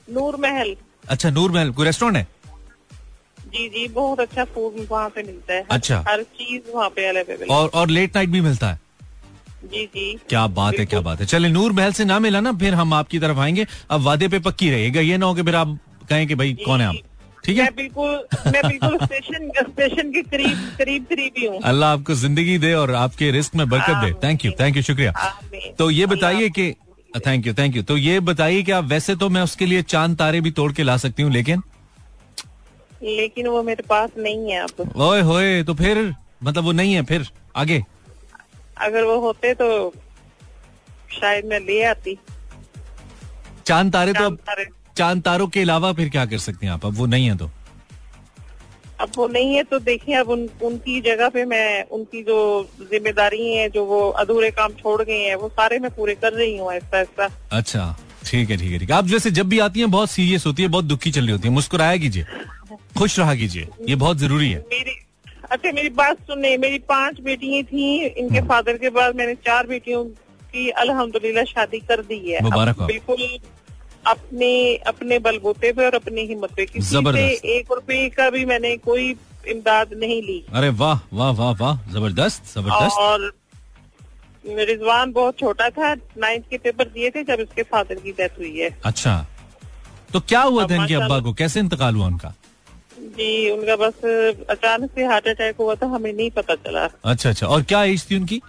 [0.10, 0.76] नूर महल।
[1.10, 2.28] अच्छा नूर महल कोई रेस्टोरेंट है?
[3.48, 7.54] जी जी बहुत अच्छा फ़ूड वहाँ पे मिलता है। अच्छा। हर चीज़ वहाँ पे अवेलेबल
[7.54, 8.80] और और लेट नाइट भी मिलता है?
[9.66, 12.52] जी जी। क्या बात है क्या बात है। चले नूर महल से ना मिला ना
[12.60, 15.56] फिर हम आपकी तरफ़ आएँगे। अब वादे पे पक्की रहेगा ये ना हो कि फिर
[15.56, 15.78] आप
[16.10, 16.96] कहें कि भाई कौन है आप
[17.46, 17.64] ठीक है?
[17.64, 22.58] मैं बिल्कुल मैं बिल्कुल स्टेशन स्टेशन के करीब करीब करीब ही हूँ। अल्लाह आपको ज़िंदगी
[22.58, 25.14] दे और आपके रिस्क में बरकत दे। थैंक यू थैंक यू शुक्रिया।
[25.80, 26.74] तो ये बताइए कि
[27.28, 30.18] थैंक यू थैंक यू तो ये बताइए कि आप वैसे तो मैं उसके लिए चाँद
[30.18, 31.62] तारे भी तोड़ के ला सकती हूँ लेकिन?
[33.04, 36.14] लेकिन वो मेरे पास नहीं है अब। ओए होए तो फिर?
[36.44, 37.28] मतलब वो नहीं है फिर?
[37.56, 37.84] आगे?
[38.78, 39.94] अगर वो होते तो
[41.12, 42.18] शायद मैं ले आती।
[43.66, 44.66] चाँद तारे तो चाँद अब तारे।
[44.98, 46.86] चाँद तारों के अलावा फिर क्या कर सकते हैं आप?
[46.86, 47.50] अब वो नहीं है तो।
[49.00, 52.38] अब वो नहीं है तो देखिए अब उन, उनकी जगह पे मैं उनकी जो
[52.82, 56.58] ज़िम्मेदारी है जो वो अधूरे काम छोड़ गए हैं वो सारे मैं पूरे कर रही
[56.58, 59.80] हूँ ऐसा ऐसा। अच्छा ठीक है ठीक है ठीक है। आप जैसे जब भी आती
[59.80, 62.26] हैं बहुत सीरियस होती है बहुत दुखी चल रही होती है। मुस्कुराया कीजिए।
[62.98, 64.96] खुश रहा कीजिए। ये बहुत ज़रूरी है। मेरी
[65.52, 69.68] अच्छा मेरी बात सुनने मेरी पाँच बेटियाँ थी इनके हम्म। फादर के बाद मैंने चार
[69.68, 70.04] बेटियों
[70.54, 73.24] की अल्हम्दुलिल्लाह शादी कर दी है। मुबारक बिल्कुल
[74.08, 74.52] अपने
[74.88, 79.10] अपने बलबूते पे और अपनी हिम्मत पे किसी से एक रुपए का भी मैंने कोई
[79.48, 83.32] इमदाद नहीं ली। अरे वाह वाह वाह वाह ज़बरदस्त ज़बरदस्त। और
[84.46, 88.58] रिजवान बहुत छोटा था नाइन्थ के पेपर दिए थे जब इसके फादर की डेथ हुई
[88.58, 89.16] है। अच्छा।
[90.14, 91.34] तो क्या हुआ था इनके अब्बा को?
[91.34, 92.34] कैसे इंतकाल हुआ उनका?
[92.98, 97.48] जी उनका बस अचानक से हार्ट अटैक हुआ था हमें नहीं पता चला। अच्छा अच्छा।
[97.48, 98.42] और क्या एज थी उनकी?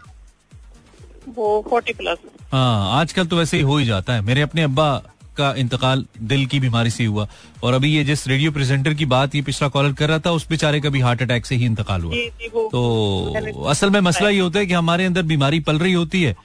[1.28, 2.18] वो फोर्टी प्लस।
[2.52, 4.90] हाँ आजकल तो वैसे ही हो ही जाता है। मेरे अपने अब्बा
[5.37, 7.26] का इंतकाल दिल की बीमारी से हुआ।
[7.62, 10.48] और अभी ये जिस रेडियो प्रेजेंटर की बात ये पिछला कॉलर कर रहा था उस
[10.48, 14.28] बेचारे का भी हार्ट अटैक से ही इंतकाल हुआ। जी जी तो असल में मसला
[14.28, 16.37] ये होता है कि हमारे अंदर बीमारी पल रही होती है।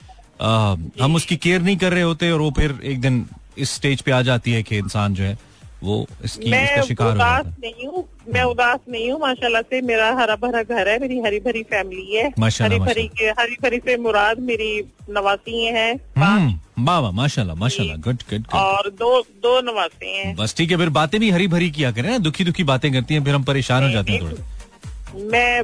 [0.41, 3.25] आ, हम उसकी केयर नहीं कर रहे होते और वो फिर एक दिन
[3.57, 5.37] इस स्टेज पे आ जाती है कि इंसान जो है
[5.83, 10.11] वो इसकी मैं इसका शिकार उदास नहीं हूँ मैं उदास नहीं हूँ माशाल्लाह से मेरा
[10.19, 13.97] हरा भरा घर है मेरी हरी भरी फैमिली है हरी भरी के हरी भरी से
[14.05, 14.71] मुराद मेरी
[15.11, 19.11] नवासी है हम्म वाह माशाल्लाह माशाल्लाह गुड गुड गुड और दो
[19.43, 22.43] दो नवासे हैं। बस ठीक है फिर बातें भी हरी भरी किया करें ना दुखी
[22.43, 25.61] दुखी बातें करती हैं फिर हम परेशान हो जाते हैं थोड़े। मैं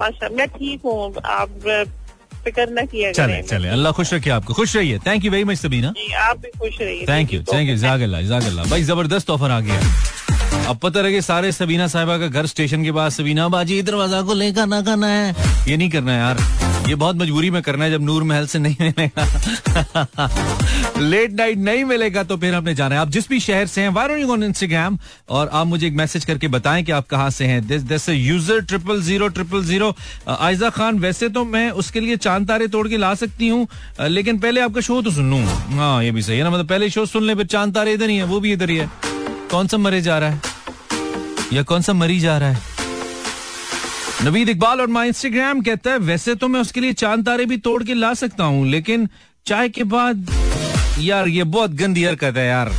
[0.00, 1.50] माशा मैं ठीक हूँ आप
[2.46, 5.44] फ़िक्र न किया चले करें। चले अल्लाह खुश रखे आपको। खुश रहिए। Thank you very
[5.44, 5.88] much Sabina
[6.20, 9.80] आप भी खुश रहिए। थैंक यू थैंक यू जागल्ला जागल्ला भाई ज़बरदस्त ऑफ़र आ गया।
[10.68, 14.34] अब पता लगे सारे सबीना साहिबा का घर स्टेशन के पास। सबीना बाजी दरवाज़ा को
[14.34, 15.34] लेकर ना करना है।
[15.68, 18.58] ये नहीं करना है यार। ये बहुत मजबूरी में करना है, जब नूर महल से
[18.58, 20.28] नहीं मिलेगा।
[21.00, 23.88] लेट नाइट नहीं मिलेगा तो फिर हमने जाना है। आप जिस भी शहर से हैं
[23.88, 27.66] वायर ऑन इंस्टाग्राम और आप मुझे एक मैसेज करके बताएँ कि आप कहाँ से हैं।
[27.66, 29.94] This this user triple zero triple zero
[30.28, 33.66] Ayza Khan, वैसे तो मैं उसके लिए चाँद तारे तोड़ के ला सकती हूँ
[34.00, 35.42] लेकिन पहले आपका शो तो सुन लूँ।
[35.76, 38.10] हाँ ये भी सही है ना मतलब पहले शो सुन ले, फिर चाँद तारे इधर
[38.10, 38.90] ही है, वो भी इधर ही है।
[39.50, 40.40] कौन सा मरे जा रहा है?
[41.52, 42.75] या कौन सा मरी जा रहा है?
[44.24, 47.56] नवीद इकबाल और माई इंस्टाग्राम कहता है, वैसे तो मैं उसके लिए चाँद तारे भी
[47.58, 49.08] तोड़ के ला सकता हूँ, लेकिन
[49.46, 50.30] चाय के बाद
[51.00, 52.70] यार ये बहुत गंदी हरकत है यार।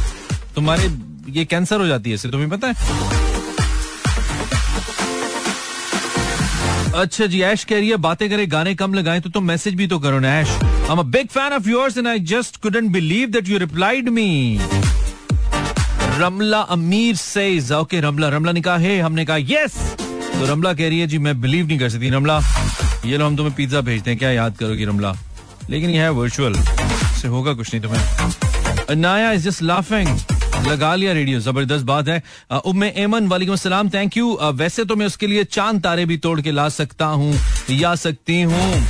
[0.56, 0.89] तुम्हारे
[1.32, 2.76] ये कैंसर हो जाती है इससे, तुम्हें पता है?
[6.95, 9.76] अच्छा जी, ऐश कह रही है, बातें करे, गाने कम लगाएँ तो तुम तो मैसेज
[9.76, 10.50] भी तो करो ना, Aish.
[10.50, 14.60] I am big fan of yours and I just couldn't believe that you replied me
[16.19, 19.78] Ramla Amir says, okay, रमला रमला ने कहा है हमने कहा यस
[20.39, 22.39] तो रमला कह रही है, जी, मैं बिलीव नहीं कर सकती। रमला,
[23.06, 25.13] ये लो, हम तुम्हें पिज्जा भेजते हैं। क्या याद करोगी रमला?
[25.69, 26.54] लेकिन ये है वर्चुअल
[27.21, 30.08] से होगा कुछ नहीं तुम्हें। नाया इज़ जस्ट लाफिंग
[30.67, 32.21] लगा लिया रेडियो ज़बरदस्त बात है।
[32.65, 36.39] उम्मे एमन, वालेकुम अस्सलाम। थैंक यू वैसे तो मैं उसके लिए चाँद तारे भी तोड़
[36.41, 37.34] के ला सकता हूँ।
[37.71, 38.86] या सकती हूँ।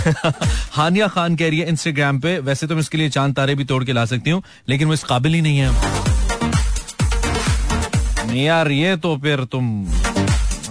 [0.72, 3.64] हानिया खान कह रही है इंस्टाग्राम पे, वैसे तो मैं उसके लिए चाँद तारे भी
[3.64, 5.70] तोड़ के ला सकती हूँ, लेकिन वो इस काबिल ही नहीं है।
[8.36, 9.86] यार, ये तो फिर तुम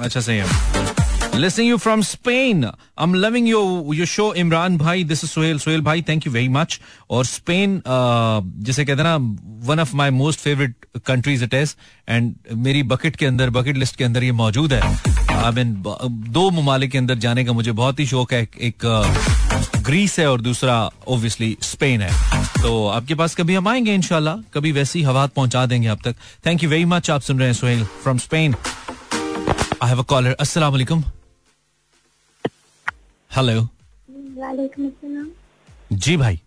[0.04, 0.88] अच्छा सही है
[1.42, 2.64] Listening you from Spain.
[2.98, 5.04] I'm loving your your show, Imran भाई.
[5.10, 5.60] This is Sohail.
[5.66, 6.80] Sohail भाई, thank you very much.
[7.10, 7.82] और स्पेन
[8.68, 9.16] जिसे कहते हैं ना
[9.68, 10.74] one of my most favourite
[11.08, 11.74] countries it is
[12.10, 12.34] and
[12.66, 15.74] मेरी बकेट के अंदर बकेट लिस्ट के अंदर ये मौजूद है आई मीन
[16.32, 18.86] दो ममालिक के अंदर जाने का मुझे बहुत ही शौक है एक
[19.86, 20.76] ग्रीस है और दूसरा
[21.08, 22.12] ओब्वियसली स्पेन है
[22.62, 26.64] तो आपके पास कभी हम आएँगे इनशाला कभी वैसी हवा पहुँचा देंगे आप तक थैंक
[26.64, 28.56] यू वेरी मच आप सुन रहे हैं Sohail from Spain
[29.84, 31.04] I have a caller अस्सलाम वालेकुम
[33.32, 33.62] हेलो
[34.42, 36.40] वालेकुम अस्सलाम जी भाई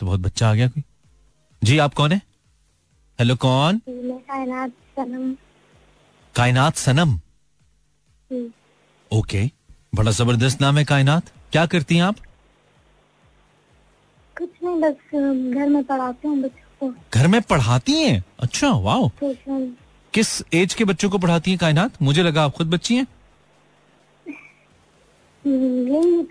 [0.00, 0.82] तो बहुत बच्चा आ गया कोई?
[1.62, 2.20] जी आप कौन है?
[3.18, 3.78] हेलो कौन?
[3.88, 5.34] कायनात सनम।
[6.34, 7.18] कायनात सनम?
[9.10, 9.44] ओके
[9.94, 12.16] बड़ा ज़बरदस्त नाम है कायनात। क्या करती हैं आप?
[14.36, 18.22] कुछ नहीं बस घर में पढ़ाती हूँ बच्चों को। घर में पढ़ाती हैं?
[18.40, 19.08] अच्छा वाह
[20.14, 22.02] किस एज के बच्चों को पढ़ाती हैं कायनात?
[22.02, 23.06] मुझे लगा आप खुद बच्ची हैं।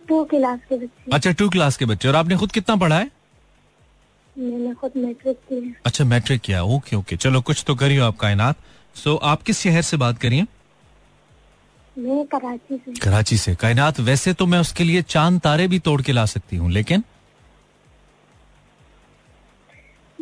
[0.08, 3.10] टू क्लास के बच्चे। अच्छा टू क्लास के बच्चे। और आपने खुद कितना पढ़ा है?
[4.36, 8.18] मैंने खुद मैट्रिक की है। अच्छा मैट्रिक किया ओके ओके चलो कुछ तो करियो आप
[8.18, 8.58] कायनात।
[8.96, 10.46] सो आप किस शहर से बात करिए?
[11.96, 16.02] मैं कराची से। कराची से। कायनात वैसे तो मैं उसके लिए चाँद तारे भी तोड़
[16.02, 17.04] के ला सकती हूँ लेकिन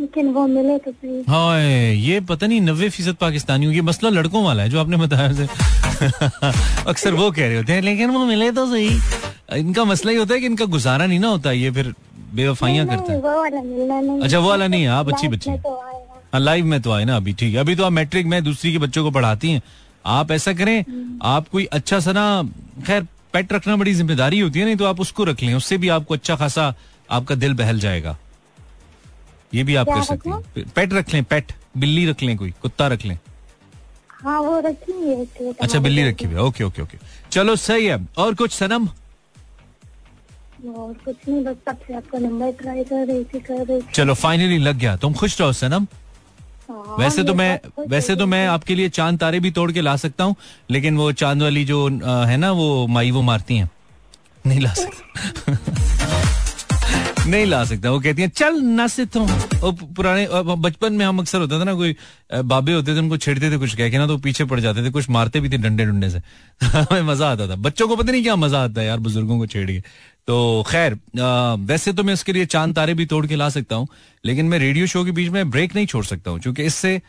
[0.02, 0.92] लेकिन वो मिले तो
[1.30, 5.48] हाय ये पता नहीं नब्बे फ़ीसद पाकिस्तानियों ये मसला लड़कों वाला है जो आपने बताया
[6.88, 10.34] अक्सर वो कह रहे होते हैं लेकिन वो मिले तो सही। इनका मसला ये होता
[10.34, 11.94] है कि इनका गुजारा नहीं ना होता ये फिर
[12.34, 13.20] बेवफाइयाँ करते हैं।
[14.22, 15.76] अच्छा, वो वाला नहीं है, आप अच्छी बच्ची हैं। तो
[16.34, 18.72] हाँ। लाइव में तो आए ना अभी ठीक है। अभी तो आप मैट्रिक में दूसरी
[18.72, 19.62] के बच्चों को पढ़ाती हैं।
[20.06, 20.84] आप ऐसा करें
[21.22, 22.26] आप कोई अच्छा सा ना
[22.88, 25.90] खैर पेट रखना बड़ी ज़िम्मेदारी होती है नहीं तो आप उसको रख लें उससे भी
[25.90, 26.74] आपको अच्छा खासा
[27.10, 28.18] आपका दिल बहल जाएगा।
[29.54, 32.88] ये भी आप कर सकती हैं। पेट रख लें पेट। बिल्ली रख लें कोई कुत्ता
[32.88, 33.18] रख लें।
[34.24, 36.98] हाँ वो रखी हुई है अच्छा बिल्ली रखी हुई है। Okay okay okay.
[37.32, 38.88] चलो सही है। और कुछ सनम?
[40.70, 43.92] और कुछ नहीं बस तब से आपका नंबर ट्राई कर रही थी कर रही थी।
[43.94, 45.88] चलो फाइनली लग गया। तुम खुश रहो सनम।
[46.70, 49.96] हाँ, वैसे तो मैं वैसे तो मैं आपके लिए चाँद तारे भी तोड़ के ला
[50.04, 50.36] सकता हूँ
[50.72, 51.88] लेकिन वो चाँद वाली जो
[52.28, 53.70] है ना वो माई वो मारती हैं।
[54.48, 55.58] नहीं ला सकता।
[57.22, 61.40] नहीं ला सकता। वो कहती है, चल नाचे तो वो पुराने बचपन में हम अक्सर
[61.40, 61.96] होता था ना, कोई
[62.34, 64.90] बाबे होते थे, उनको छेड़ते थे कुछ कह के ना तो पीछे पड़ जाते थे,
[64.92, 66.22] कुछ मारते भी थे डंडे डंडे से।
[66.66, 69.46] हमें मज़ा आता था। बच्चों को पता नहीं क्या मज़ा आता है यार, बुज़ुर्गों को
[69.48, 69.80] छेड़ के।
[70.28, 70.98] तो खैर
[71.66, 73.88] वैसे तो मैं इसके लिए चाँद तारे भी तोड़ के ला सकता हूँ,
[74.24, 77.02] लेकिन मैं रेडियो शो के बीच में ब्रेक नहीं छोड़ सकता हूँ, क्योंकि इससे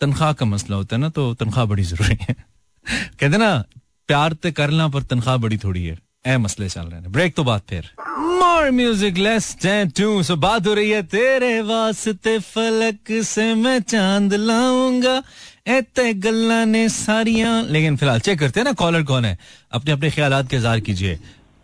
[0.00, 2.34] तनख्वाह का मसला होता है ना तो तनख्वाह बड़ी ज़रूरी है।
[3.20, 3.64] कहते ना,
[4.08, 7.44] प्यार ते करना पर तनख्वाह बड़ी थोड़ी है। ए मसले चल रहे हैं। ब्रेक तो
[7.44, 13.54] बात फिर। More music less to so बात हो रही है तेरे वास्ते फलक से
[13.54, 15.22] मैं चाँद लाऊँगा।
[15.68, 19.38] एते गल्ला ने सारियाँ। लेकिन फ़िलहाल चेक करते हैं ना कॉलर कौन है?
[19.72, 21.18] अपने अपने ख्याल का इजहार कीजिए।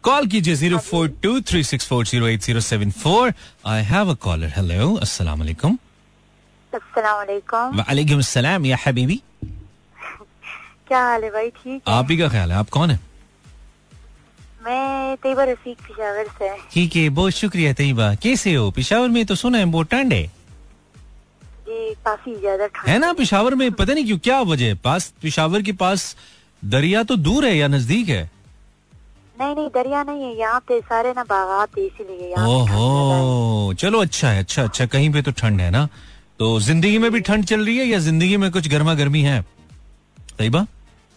[0.05, 3.33] कॉल कीजिए zero four two three six four zero eight zero seven four
[3.67, 5.79] I have a caller hello अस्सलाम वालेकुम
[6.73, 9.21] अस्सलाम वालेकुम वालेकुम अस्सलाम या हबीबी
[10.89, 11.51] क्या हाल है भाई?
[11.51, 12.99] ठीक आप ही का ख्याल है। आप कौन है?
[14.65, 18.71] मैं तैयबा रफीक पिशावर से। ठीक है बहुत शुक्रिया तैयबा। कैसे हो?
[18.71, 20.31] पिशावर में तो सुना है बहुत ठंड है।
[22.05, 23.71] काफ़ी ज़्यादा है ना पिशावर में?
[23.73, 24.75] पता नहीं क्यों क्या वजह है?
[24.85, 26.15] पास पिशावर के पास
[26.63, 28.31] दरिया तो दूर है या नज़दीक है?
[29.41, 34.39] नहीं नहीं दरिया नहीं है यहाँ पे सारे ना बागात इसीलिए। ओहो चलो अच्छा है
[34.39, 35.87] अच्छा अच्छा कहीं पे तो ठंड है ना?
[36.39, 39.41] तो ज़िंदगी में भी ठंड चल रही है या ज़िंदगी में कुछ गर्मा गर्मी है?
[40.39, 40.67] तैयबा?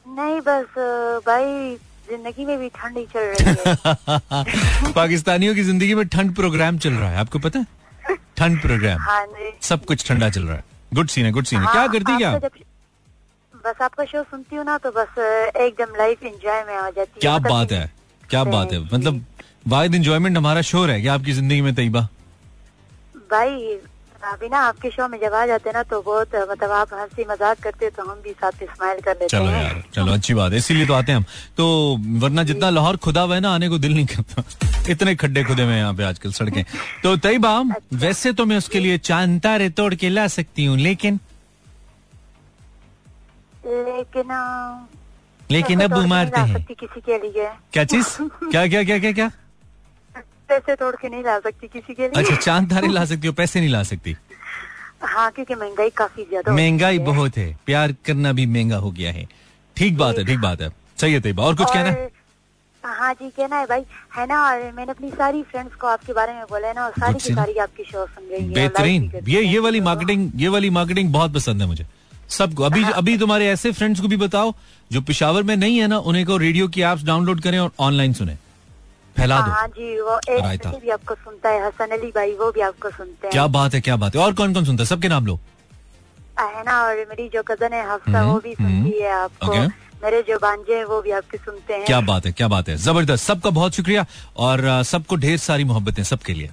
[0.06, 0.78] नहीं बस
[1.28, 1.78] भाई
[2.10, 6.94] ज़िंदगी में भी ठंड ही चल रही है। पाकिस्तानियों की ज़िंदगी में ठंड प्रोग्राम चल
[6.94, 7.66] रहा है आपको पता है?
[8.38, 9.26] ठंड प्रोग्राम। हाँ
[9.62, 12.18] सब कुछ ठंडा चल रहा है। गुड सीन है गुड सीन है। क्या हाँ, करती
[12.18, 12.32] क्या?
[13.66, 15.18] बस आपका शो सुनती हूँ ना तो बस
[15.58, 17.92] एकदम लाइफ एंजॉय में आ जाती क्या मतलब बात है
[18.30, 19.26] क्या बात है। मतलब
[19.68, 22.08] वाहिद इंजॉयमेंट हमारा शोर है क्या आपकी ज़िंदगी में तैयबा।
[23.32, 23.78] भाई
[24.26, 27.60] अभी ना आपके शो में जब आ जाते ना तो बहुत मतलब आप हँसी मज़ाक
[27.64, 30.86] करते तो हम भी साथ स्माइल कर लेते चलो यार चलो अच्छी बात है। इसीलिए
[30.88, 31.26] तो आते हैं हम।
[31.58, 31.66] तो
[32.20, 34.44] वरना जितना लाहौर खुदा हुआ है ना आने को दिल नहीं करता।
[34.92, 36.64] इतने खड्डे खुदे में यहाँ पे आजकल सड़कें।
[37.04, 37.60] तो तैयबा
[37.96, 41.20] वैसे तो मैं उसके लिए चाँद तारे तोड़ के ला सकती हूँ लेकिन?
[43.68, 44.32] लेकिन
[45.52, 48.18] लेकिन अब मारते हैं। किसी के लिए। क्या चीज़?
[48.22, 49.32] क्या क्या क्या क्या क्या?
[50.50, 53.34] पैसे तोड़ के नहीं ला सकती किसी के लिए। अच्छा चाँद तारे ला सकती हो
[53.34, 54.16] पैसे नहीं ला सकती?
[55.04, 59.28] हाँ क्योंकि महँगाई काफ़ी ज़्यादा महँगाई बहुत है। प्यार करना भी महँगा हो गया है।
[59.78, 62.10] ठीक बात है ठीक बात है। सही है तैयबा और कुछ कहना है?
[62.84, 63.82] हाँ जी कहना है भाई।
[64.16, 66.92] है ना और मैंने अपनी सारी फ्रेंड्स को आपके बारे में बोला है ना और
[66.92, 70.70] सारी की सारी आपकी शो सुन रही है बेहतरीन। ये ये वाली मार्केटिंग ये वाली
[70.70, 71.86] मार्केटिंग बहुत पसंद है मुझे।
[72.30, 74.54] सबको अभी अभी तुम्हारे ऐसे फ्रेंड्स को भी बताओ
[74.92, 78.14] जो पिशावर में नहीं है ना उन्हें को रेडियो की एप्स डाउनलोड करें और ऑनलाइन
[78.14, 78.38] सुने।
[79.18, 82.52] फैला दो। हाँ जी वो एक रायता। भी आपको सुनता है हसन अली भाई वो
[82.52, 84.88] भी आपको सुनते हैं। क्या बात है क्या बात है। और कौन कौन सुनता है?
[84.88, 85.40] सबके नाम लो।
[86.40, 89.70] है ना और मेरी जो कज़न है हफ्सा हम्म, वो भी सुनती है आपको। Okay.
[90.04, 92.76] मेरे जो बांजे हैं वो भी आपके सुनते हैं। क्या बात है क्या बात है।
[92.78, 94.06] ज़बरदस्त। सबका बहुत शुक्रिया
[94.38, 96.50] और सबको ढेर सारी मोहब्बतें सबके लिए।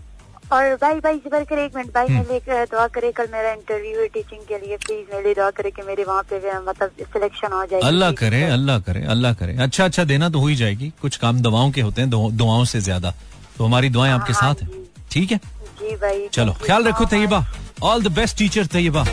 [0.53, 3.53] और भाई भाई जबर कर एक मिनट भाई हम्म। मेरे लिए दुआ करे कल मेरा
[3.53, 6.91] इंटरव्यू है टीचिंग के लिए प्लीज़ मेरे लिए दुआ करे कि मेरे वहाँ पे मतलब
[7.13, 10.57] सिलेक्शन हो जाए अल्लाह करे अल्लाह करे अल्लाह करे। अच्छा अच्छा देना तो हो ही
[10.57, 13.15] जाएगी। कुछ काम दवाओं के होते हैं दुआओं से ज़्यादा।
[13.57, 15.39] तो हमारी दुआएँ आपके हाँ साथ हैं। ठीक है?
[15.81, 17.05] जी भाई चलो ख्याल रखो.
[17.07, 17.45] Tayyaba.
[17.83, 19.05] All the best teacher Tayyaba.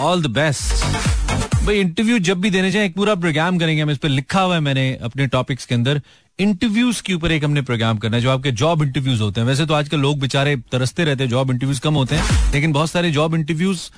[0.00, 0.84] All the best
[1.64, 4.54] भाई इंटरव्यू जब भी देने जाए एक पूरा प्रोग्राम करेंगे हम इस पर लिखा हुआ
[4.54, 6.00] है मैंने अपने टॉपिक्स के अंदर।
[6.38, 9.66] इंटरव्यूज़ के ऊपर एक हमने प्रोग्राम करना है जो आपके जॉब इंटरव्यूज़ होते हैं। वैसे
[9.66, 13.10] तो आजकल लोग बेचारे तरसते रहते हैं जॉब इंटरव्यूज़ कम होते हैं लेकिन बहुत सारे
[13.10, 13.90] जॉब इंटरव्यूज़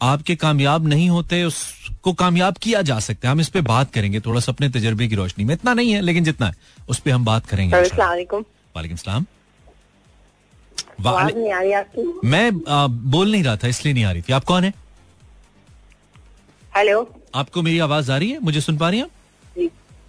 [0.00, 4.20] आपके कामयाब नहीं होते उसको कामयाब किया जा सकता है। हम इस पे बात करेंगे
[4.20, 6.54] थोड़ा सा अपने तजर्बे की रोशनी में। इतना नहीं है लेकिन जितना है
[6.88, 9.26] उस पर हम बात करेंगे। वालेकुम सलाम।
[12.24, 14.72] मैं आ, बोल नहीं रहा था इसलिए नहीं आ रही थी। आप कौन है?
[16.76, 18.38] हेलो। आपको मेरी आवाज़ आ रही है?
[18.40, 19.06] मुझे सुन पा रही हैं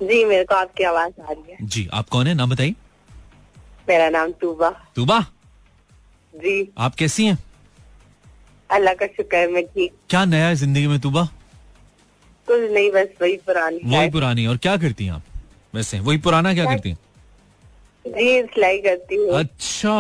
[0.02, 2.34] जी मेरे को आपकी आवाज़ आ रही है। जी आप कौन है?
[2.34, 2.76] नाम बताइए।
[3.89, 5.20] मेरा नाम तूबा। तूबा?
[6.34, 7.38] जी। आप कैसी हैं?
[8.70, 11.24] अल्लाह का शुक्र है मैं ठीक। क्या नया है ज़िंदगी में तूबा?
[12.47, 15.24] कुछ नहीं बस वही पुरानी वही। पुरानी और क्या करती हैं आप?
[15.76, 16.97] वैसे वही पुराना क्या करती हैं?
[18.06, 19.91] जी सिलाई करती हूँ। अच्छा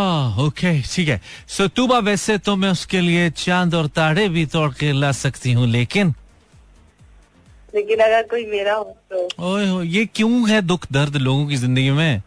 [0.45, 4.71] ओके ठीक है। सो तूबा वैसे तो मैं उसके लिए चाँद और ताड़े भी तोड़
[4.73, 6.13] के ला सकती हूँ लेकिन
[7.75, 11.55] लेकिन अगर कोई मेरा हो तो। ओए हो ये क्यों है दुख दर्द लोगों की
[11.55, 12.21] ज़िंदगी में?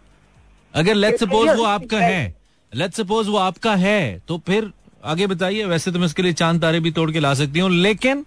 [0.75, 2.35] अगर लेट सपोज़ वो आपका है
[2.73, 4.71] लेट सपोज़ वो आपका है तो फिर
[5.05, 7.71] आगे बताइए वैसे तो मैं उसके लिए चाँद तारे भी तोड़ के ला सकती हूँ
[7.71, 8.25] लेकिन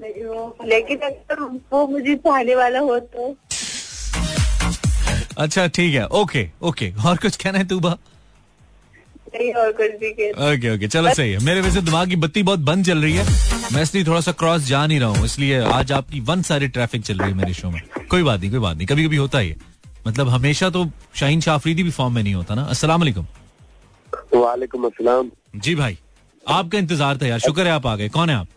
[0.00, 1.40] लेकिन अगर
[1.72, 3.34] वो मुझे चाहने वाला हो तो।
[5.38, 7.96] अच्छा ठीक है ओके ओके और कुछ कहना है तू तूबा?
[9.36, 10.10] नहीं और कुछ भी
[10.46, 13.24] ओके ओके चलो सही है। मेरे वैसे दिमाग की बत्ती बहुत बंद चल रही है।
[13.72, 17.02] मैं इसलिए थोड़ा सा क्रॉस जा नहीं रहा हूँ। इसलिए आज आपकी वन सारी ट्रैफ़िक
[17.02, 17.80] चल रही है मेरे शो में।
[18.10, 19.56] कोई बात नहीं कोई बात नहीं। कभी कभी होता ही है।
[20.06, 20.84] मतलब हमेशा तो
[21.14, 23.26] शाहीन शाफरीदी भी फॉर्म में नहीं होता ना। अस्सलाम वालेकुम।
[24.34, 25.98] वालेकुम अस्सलाम। जी भाई
[26.46, 28.48] आपका इंतज़ार था यार। शुक्र है आप आ गए। कौन है आप?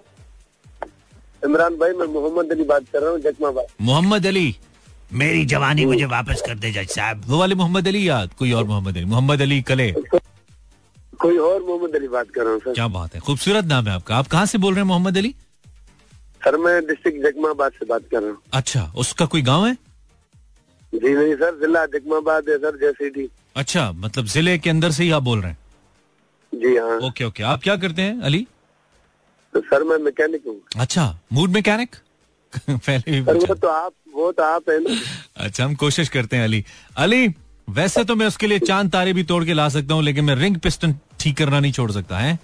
[1.46, 4.56] इमरान भाई मैं मोहम्मद अली बात कर रहा हूँ जकमाबाद मोहम्मद अली।
[5.14, 8.34] मेरी जवानी मुझे वापस कर दे जज साहब। वो वाले मोहम्मद अली याद?
[8.40, 9.06] कोई और मोहम्मद अली?
[9.06, 9.94] मोहम्मद अली कले।
[11.20, 13.20] कोई और मोहम्मद अली बात कर रहा हूँ सर। क्या बात है?
[13.22, 15.34] खूबसूरत नाम है आपका। आप कहाँ से बोल रहे हैं मोहम्मद अली?
[16.44, 19.74] सर मैं डिस्ट्रिक्ट जगमाबाद से बात कर रहा हूँ। अच्छा उसका कोई गाँव है?
[20.94, 25.12] जी नहीं सर जिला जगमाबाद है सर जैसे अच्छा मतलब ज़िले के अंदर से ही
[25.12, 25.58] आप बोल रहे हैं?
[26.54, 27.44] जी हाँ। Okay okay.
[27.44, 28.46] आप क्या करते हैं अली?
[29.54, 31.96] तो सर मैं मैकेनिक हूँ। अच्छा मूड मैकेनिक?
[32.70, 34.96] पहले भी वो तो आप वो तो आप है ना।
[35.46, 36.64] अच्छा हम कोशिश करते हैं अली।
[36.98, 37.28] अली
[37.70, 40.36] वैसे तो मैं उसके लिए चाँद तारे भी तोड़ के ला सकता हूँ लेकिन मैं
[40.36, 42.36] रिंग पिस्टन ठीक करना नहीं छोड़ सकता है?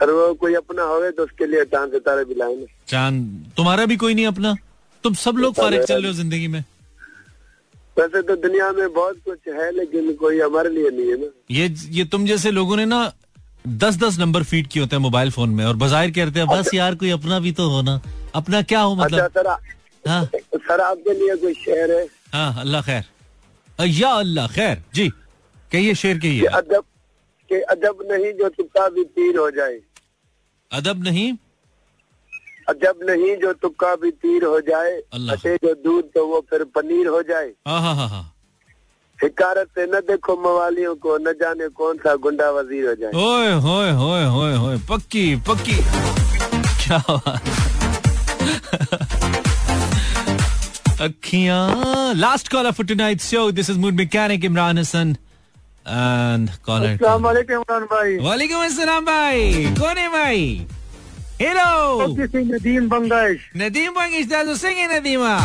[0.00, 3.86] सर वो कोई अपना होवे तो उसके लिए चाँद सितारे भी लाए ना चाँद तुम्हारा
[3.86, 4.56] भी कोई नहीं अपना?
[5.04, 6.64] तुम सब लोग फारिग चल रहे हो ज़िंदगी में।
[7.96, 11.74] वैसे तो दुनिया में बहुत कुछ है लेकिन कोई हमारे लिए नहीं है ना। ये
[11.98, 13.00] ये तुम जैसे लोगों ने ना
[13.64, 16.70] दस दस नंबर फ़ीड किए होते हैं मोबाइल फ़ोन में और बाज़ार कहते हैं बस
[16.74, 18.00] यार कोई अपना भी तो होना
[18.34, 19.48] अपना क्या हो अच्छा मतलब सर
[20.04, 20.24] हाँ।
[20.56, 22.06] सर आपके लिए कोई शेर है?
[22.32, 23.04] हाँ अल्लाह खैर।
[23.86, 25.08] या अल्लाह खैर जी।
[25.72, 26.84] कहिए शेर कहिए। अदब
[27.52, 29.78] के अदब नहीं जो तुक्का भी तीर हो जाए।
[30.70, 31.32] अदब नहीं?
[32.68, 34.92] अजब नहीं जो तुक्का भी तीर हो जाए।
[35.30, 38.26] हटे जो दूध तो वो फिर पनीर हो जाए। हाँ हाँ हाँ
[39.18, 43.52] हिकारत से न देखो मवालियों को न जाने कौन सा गुंडा वज़ीर हो जाए। ओए
[43.64, 45.76] होए होए होए होए पक्की पक्की।
[46.84, 47.00] क्या
[51.04, 55.16] अखियाँ last caller for tonight show this is mood mechanic Imran Hasan
[55.86, 56.96] and caller
[57.92, 60.66] भाई वालेकुम अस्सलाम भाई कौन है भाई
[61.40, 65.36] हेलो नदीम बंगाश नदीम बंगिश दादू सिंह नदीमा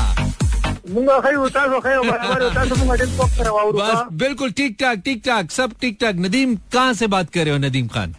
[3.74, 7.54] बस बिल्कुल ठीक ठाक ठीक ठाक सब ठीक ठाक नदीम कहाँ से बात कर रहे
[7.54, 8.16] हो नदीम खान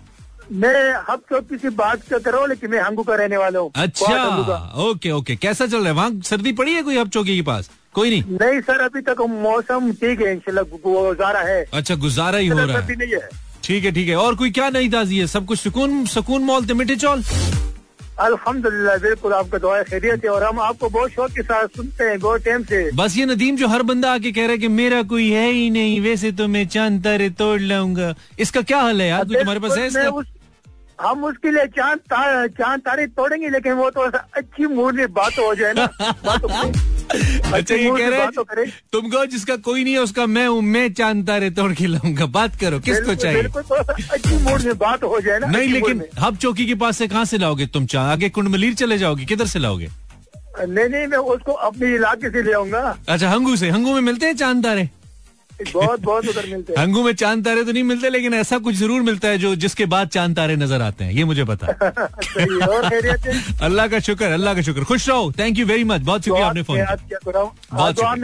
[0.53, 0.75] मैं
[1.09, 4.83] हब चौकी से बात कर रहा हूँ लेकिन मैं हंगू का रहने वाला हूँ अच्छा
[4.83, 7.71] ओके ओके कैसा चल रहा है वहाँ सर्दी पड़ी है कोई हब चौकी के पास
[7.97, 12.49] कोई नहीं। नहीं सर अभी तक मौसम ठीक है इंशाल्लाह गुजारा है। अच्छा गुजारा ही
[12.49, 13.29] हो रहा है। नहीं है।
[13.65, 15.27] ठीक है ठीक है। और कोई क्या नहीं ताजी है?
[15.27, 17.23] सब कुछ सुकून सुकून मॉल थे मिठे चौल?
[18.25, 22.19] अल्हम्दुलिल्लाह बिल्कुल आपका दुआ खैरियत है और हम आपको बहुत शौक के साथ सुनते हैं
[22.21, 25.03] बहुत टाइम से। बस ये नदीम जो हर बंदा आके कह रहा है कि मेरा
[25.11, 29.09] कोई है ही नहीं वैसे तो मैं चाँद तारे तोड़ लाऊँगा। इसका क्या हल है
[29.09, 29.25] यार?
[29.25, 30.09] तुम्हारे पास है इसका?
[30.09, 30.35] उस-
[31.01, 31.99] हम उसके लिए चाँद
[32.59, 35.87] चाँद तारे तोड़ेंगे लेकिन वो तो अच्छी मूड में बात हो जाए ना।
[37.11, 40.61] अच्छा ये कह रहे तो हैं तुम कहो जिसका कोई नहीं है उसका मैं हूँ
[40.63, 43.43] मैं चाँद तारे तोड़ के लाऊँगा बात करो किसको चाहिए?
[43.43, 43.81] सा
[44.13, 47.25] अच्छी मूड में बात हो जाए ना नहीं लेकिन हब चौकी के पास से कहाँ
[47.25, 49.89] से लाओगे तुम चाह आगे कुंडमलीर चले जाओगे किधर से लाओगे?
[50.61, 54.27] नहीं नहीं मैं उसको अपने इलाके से ले आऊँगा। अच्छा हंगू से हंगू में मिलते
[54.27, 54.89] हैं चाँद तारे?
[55.65, 58.75] बहुत बहुत उधर मिलते हैं। हंगू में चाँद तारे तो नहीं मिलते लेकिन ऐसा कुछ
[58.75, 61.67] ज़रूर मिलता है जो जिसके बाद चाँद तारे नज़र आते हैं ये मुझे पता
[63.67, 66.63] अल्लाह का शुक्र अल्लाह का शुक्र। खुश रहो थैंक यू वेरी मच बहुत शुक्रिया आपने
[66.63, 68.17] फ़ोन करो बहुत हाँ,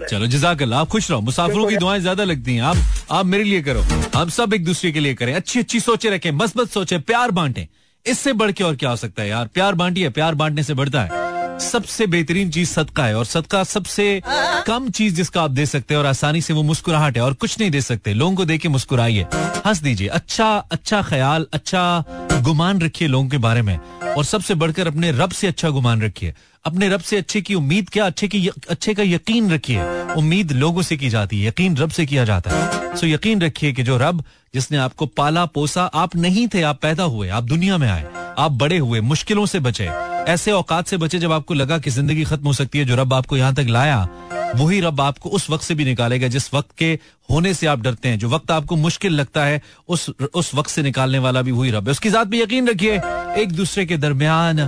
[0.00, 2.76] है चलो जजाकल्ला आप खुश रहो। मुसाफिरों की दुआएँ ज़्यादा लगती हैं। आप
[3.10, 3.80] आप मेरे लिए करो।
[4.16, 7.66] हम सब एक दूसरे के लिए करें। अच्छी अच्छी सोचे रखें मस्बत सोचे प्यार बांटें।
[8.06, 9.46] इससे बढ़ के और क्या हो सकता है यार?
[9.54, 11.23] प्यार बांटिए प्यार बांटने से बढ़ता है।
[11.60, 14.22] सबसे बेहतरीन चीज़ सदका है और सदका सबसे
[14.66, 17.58] कम चीज़ जिसका आप दे सकते हैं और आसानी से वो मुस्कुराहट है और कुछ
[17.60, 19.26] नहीं दे सकते। लोगों को देखे मुस्कुराइए।
[19.66, 22.04] हंस दीजिए। अच्छा अच्छा ख्याल अच्छा
[22.42, 23.78] गुमान रखिए लोगों के बारे में
[24.16, 26.34] और सबसे बढ़कर अपने रब से अच्छा गुमान रखिए।
[26.64, 29.82] अपने रब से अच्छे की उम्मीद क्या, अच्छे की अच्छे का यकीन रखिए।
[30.16, 33.72] उम्मीद लोगों से की जाती है, यकीन रब से किया जाता है। सो यकीन रखिए
[33.72, 37.78] कि जो रब जिसने आपको पाला, पोसा, आप नहीं थे, आप पैदा हुए, आप दुनिया
[37.78, 38.04] में आए,
[38.38, 39.88] आप बड़े हुए, मुश्किलों से बचे,
[40.28, 43.14] ऐसे औकात से बचे जब आपको लगा कि ज़िंदगी खत्म हो सकती है, जो रब
[43.14, 44.08] आपको यहाँ तक लाया,
[44.56, 46.92] वही रब आपको उस वक्त से भी निकालेगा जिस वक्त के
[47.30, 50.82] होने से आप डरते हैं। जो वक्त आपको मुश्किल लगता है, उस उस वक्त से
[50.82, 53.00] निकालने वाला भी वही रब है। उसकी जात पे यकीन रखिए,
[53.36, 54.58] एक दूसरे के दरमियान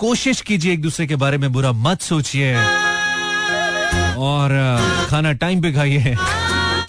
[0.00, 2.54] कोशिश कीजिए एक दूसरे के बारे में बुरा मत सोचिए
[4.30, 6.16] और अ, खाना टाइम पे खाइए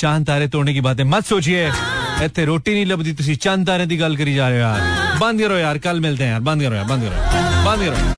[0.02, 1.70] चांद तारे तोड़ने की बातें मत सोचिए
[2.24, 5.42] ਇੱਥੇ ਰੋਟੀ ਨਹੀਂ ਲੱਭਦੀ ਤੁਸੀਂ ਚੰਦ ਤਾਰੇ ਦੀ ਗੱਲ ਕਰੀ ਜਾ ਰਹੇ ਹੋ ਯਾਰ ਬੰਦ
[5.42, 7.26] ਕਰੋ ਯਾਰ ਕੱਲ ਮਿਲਦੇ हैं यार बंद करो यार बंद करो
[7.68, 8.16] बंद करो